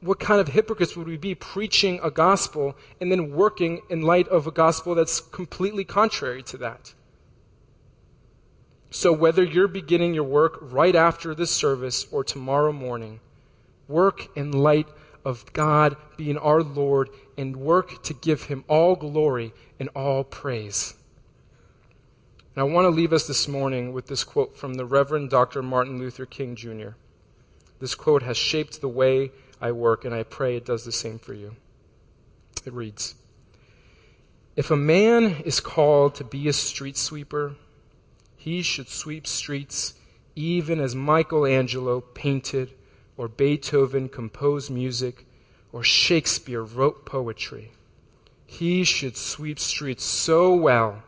what 0.00 0.18
kind 0.18 0.40
of 0.40 0.48
hypocrites 0.48 0.96
would 0.96 1.06
we 1.06 1.16
be 1.16 1.34
preaching 1.34 2.00
a 2.02 2.10
gospel 2.10 2.76
and 3.00 3.12
then 3.12 3.32
working 3.32 3.82
in 3.88 4.02
light 4.02 4.26
of 4.28 4.46
a 4.46 4.50
gospel 4.50 4.96
that's 4.96 5.20
completely 5.20 5.84
contrary 5.84 6.42
to 6.44 6.56
that? 6.56 6.94
So, 8.94 9.10
whether 9.10 9.42
you're 9.42 9.68
beginning 9.68 10.12
your 10.12 10.24
work 10.24 10.58
right 10.60 10.94
after 10.94 11.34
this 11.34 11.50
service 11.50 12.06
or 12.12 12.22
tomorrow 12.22 12.72
morning, 12.72 13.20
work 13.88 14.28
in 14.36 14.52
light 14.52 14.86
of 15.24 15.50
God 15.54 15.96
being 16.18 16.36
our 16.36 16.62
Lord 16.62 17.08
and 17.38 17.56
work 17.56 18.02
to 18.02 18.12
give 18.12 18.44
Him 18.44 18.64
all 18.68 18.94
glory 18.94 19.54
and 19.80 19.88
all 19.96 20.24
praise. 20.24 20.92
And 22.54 22.60
I 22.60 22.64
want 22.64 22.84
to 22.84 22.90
leave 22.90 23.14
us 23.14 23.26
this 23.26 23.48
morning 23.48 23.94
with 23.94 24.08
this 24.08 24.24
quote 24.24 24.58
from 24.58 24.74
the 24.74 24.84
Reverend 24.84 25.30
Dr. 25.30 25.62
Martin 25.62 25.98
Luther 25.98 26.26
King 26.26 26.54
Jr. 26.54 26.90
This 27.80 27.94
quote 27.94 28.22
has 28.22 28.36
shaped 28.36 28.82
the 28.82 28.88
way 28.88 29.32
I 29.58 29.72
work, 29.72 30.04
and 30.04 30.14
I 30.14 30.22
pray 30.22 30.54
it 30.54 30.66
does 30.66 30.84
the 30.84 30.92
same 30.92 31.18
for 31.18 31.32
you. 31.32 31.56
It 32.66 32.74
reads 32.74 33.14
If 34.54 34.70
a 34.70 34.76
man 34.76 35.36
is 35.46 35.60
called 35.60 36.14
to 36.16 36.24
be 36.24 36.46
a 36.46 36.52
street 36.52 36.98
sweeper, 36.98 37.56
he 38.42 38.60
should 38.60 38.88
sweep 38.88 39.24
streets 39.24 39.94
even 40.34 40.80
as 40.80 40.96
Michelangelo 40.96 42.00
painted, 42.00 42.72
or 43.16 43.28
Beethoven 43.28 44.08
composed 44.08 44.68
music, 44.68 45.24
or 45.70 45.84
Shakespeare 45.84 46.64
wrote 46.64 47.06
poetry. 47.06 47.70
He 48.44 48.82
should 48.82 49.16
sweep 49.16 49.60
streets 49.60 50.02
so 50.02 50.52
well 50.54 51.04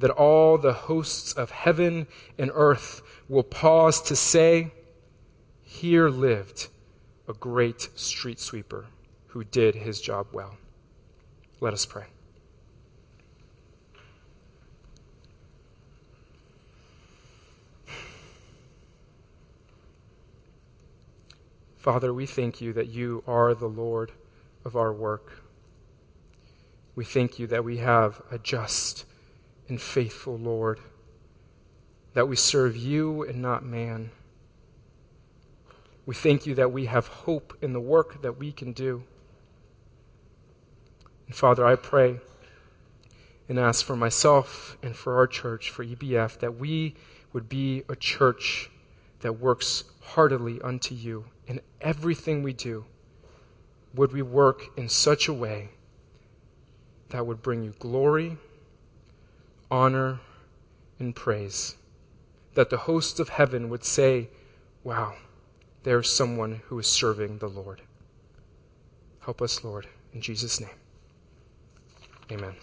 that 0.00 0.10
all 0.10 0.58
the 0.58 0.74
hosts 0.74 1.32
of 1.32 1.50
heaven 1.50 2.08
and 2.36 2.50
earth 2.52 3.00
will 3.26 3.42
pause 3.42 4.02
to 4.02 4.14
say, 4.14 4.70
Here 5.62 6.10
lived 6.10 6.68
a 7.26 7.32
great 7.32 7.88
street 7.94 8.38
sweeper 8.38 8.84
who 9.28 9.44
did 9.44 9.76
his 9.76 9.98
job 9.98 10.26
well. 10.30 10.58
Let 11.58 11.72
us 11.72 11.86
pray. 11.86 12.04
Father, 21.86 22.12
we 22.12 22.26
thank 22.26 22.60
you 22.60 22.72
that 22.72 22.88
you 22.88 23.22
are 23.28 23.54
the 23.54 23.68
Lord 23.68 24.10
of 24.64 24.74
our 24.74 24.92
work. 24.92 25.44
We 26.96 27.04
thank 27.04 27.38
you 27.38 27.46
that 27.46 27.62
we 27.62 27.76
have 27.76 28.20
a 28.28 28.38
just 28.40 29.04
and 29.68 29.80
faithful 29.80 30.36
Lord, 30.36 30.80
that 32.14 32.26
we 32.26 32.34
serve 32.34 32.76
you 32.76 33.22
and 33.22 33.40
not 33.40 33.64
man. 33.64 34.10
We 36.06 36.16
thank 36.16 36.44
you 36.44 36.56
that 36.56 36.72
we 36.72 36.86
have 36.86 37.06
hope 37.06 37.56
in 37.62 37.72
the 37.72 37.78
work 37.78 38.20
that 38.20 38.36
we 38.36 38.50
can 38.50 38.72
do. 38.72 39.04
And 41.28 41.36
Father, 41.36 41.64
I 41.64 41.76
pray 41.76 42.18
and 43.48 43.60
ask 43.60 43.84
for 43.84 43.94
myself 43.94 44.76
and 44.82 44.96
for 44.96 45.14
our 45.14 45.28
church, 45.28 45.70
for 45.70 45.84
EBF, 45.84 46.40
that 46.40 46.56
we 46.58 46.96
would 47.32 47.48
be 47.48 47.84
a 47.88 47.94
church 47.94 48.72
that 49.20 49.40
works 49.40 49.84
heartily 50.00 50.60
unto 50.62 50.94
you 50.94 51.26
in 51.46 51.60
everything 51.80 52.42
we 52.42 52.52
do, 52.52 52.84
would 53.94 54.12
we 54.12 54.22
work 54.22 54.66
in 54.76 54.88
such 54.88 55.28
a 55.28 55.32
way 55.32 55.70
that 57.10 57.26
would 57.26 57.42
bring 57.42 57.62
you 57.62 57.74
glory, 57.78 58.36
honor, 59.70 60.20
and 60.98 61.14
praise. 61.14 61.76
That 62.54 62.70
the 62.70 62.78
hosts 62.78 63.20
of 63.20 63.30
heaven 63.30 63.68
would 63.68 63.84
say, 63.84 64.28
Wow, 64.82 65.16
there's 65.82 66.12
someone 66.12 66.62
who 66.66 66.78
is 66.78 66.86
serving 66.86 67.38
the 67.38 67.48
Lord. 67.48 67.82
Help 69.20 69.42
us, 69.42 69.64
Lord, 69.64 69.88
in 70.12 70.20
Jesus' 70.20 70.60
name. 70.60 70.70
Amen. 72.30 72.54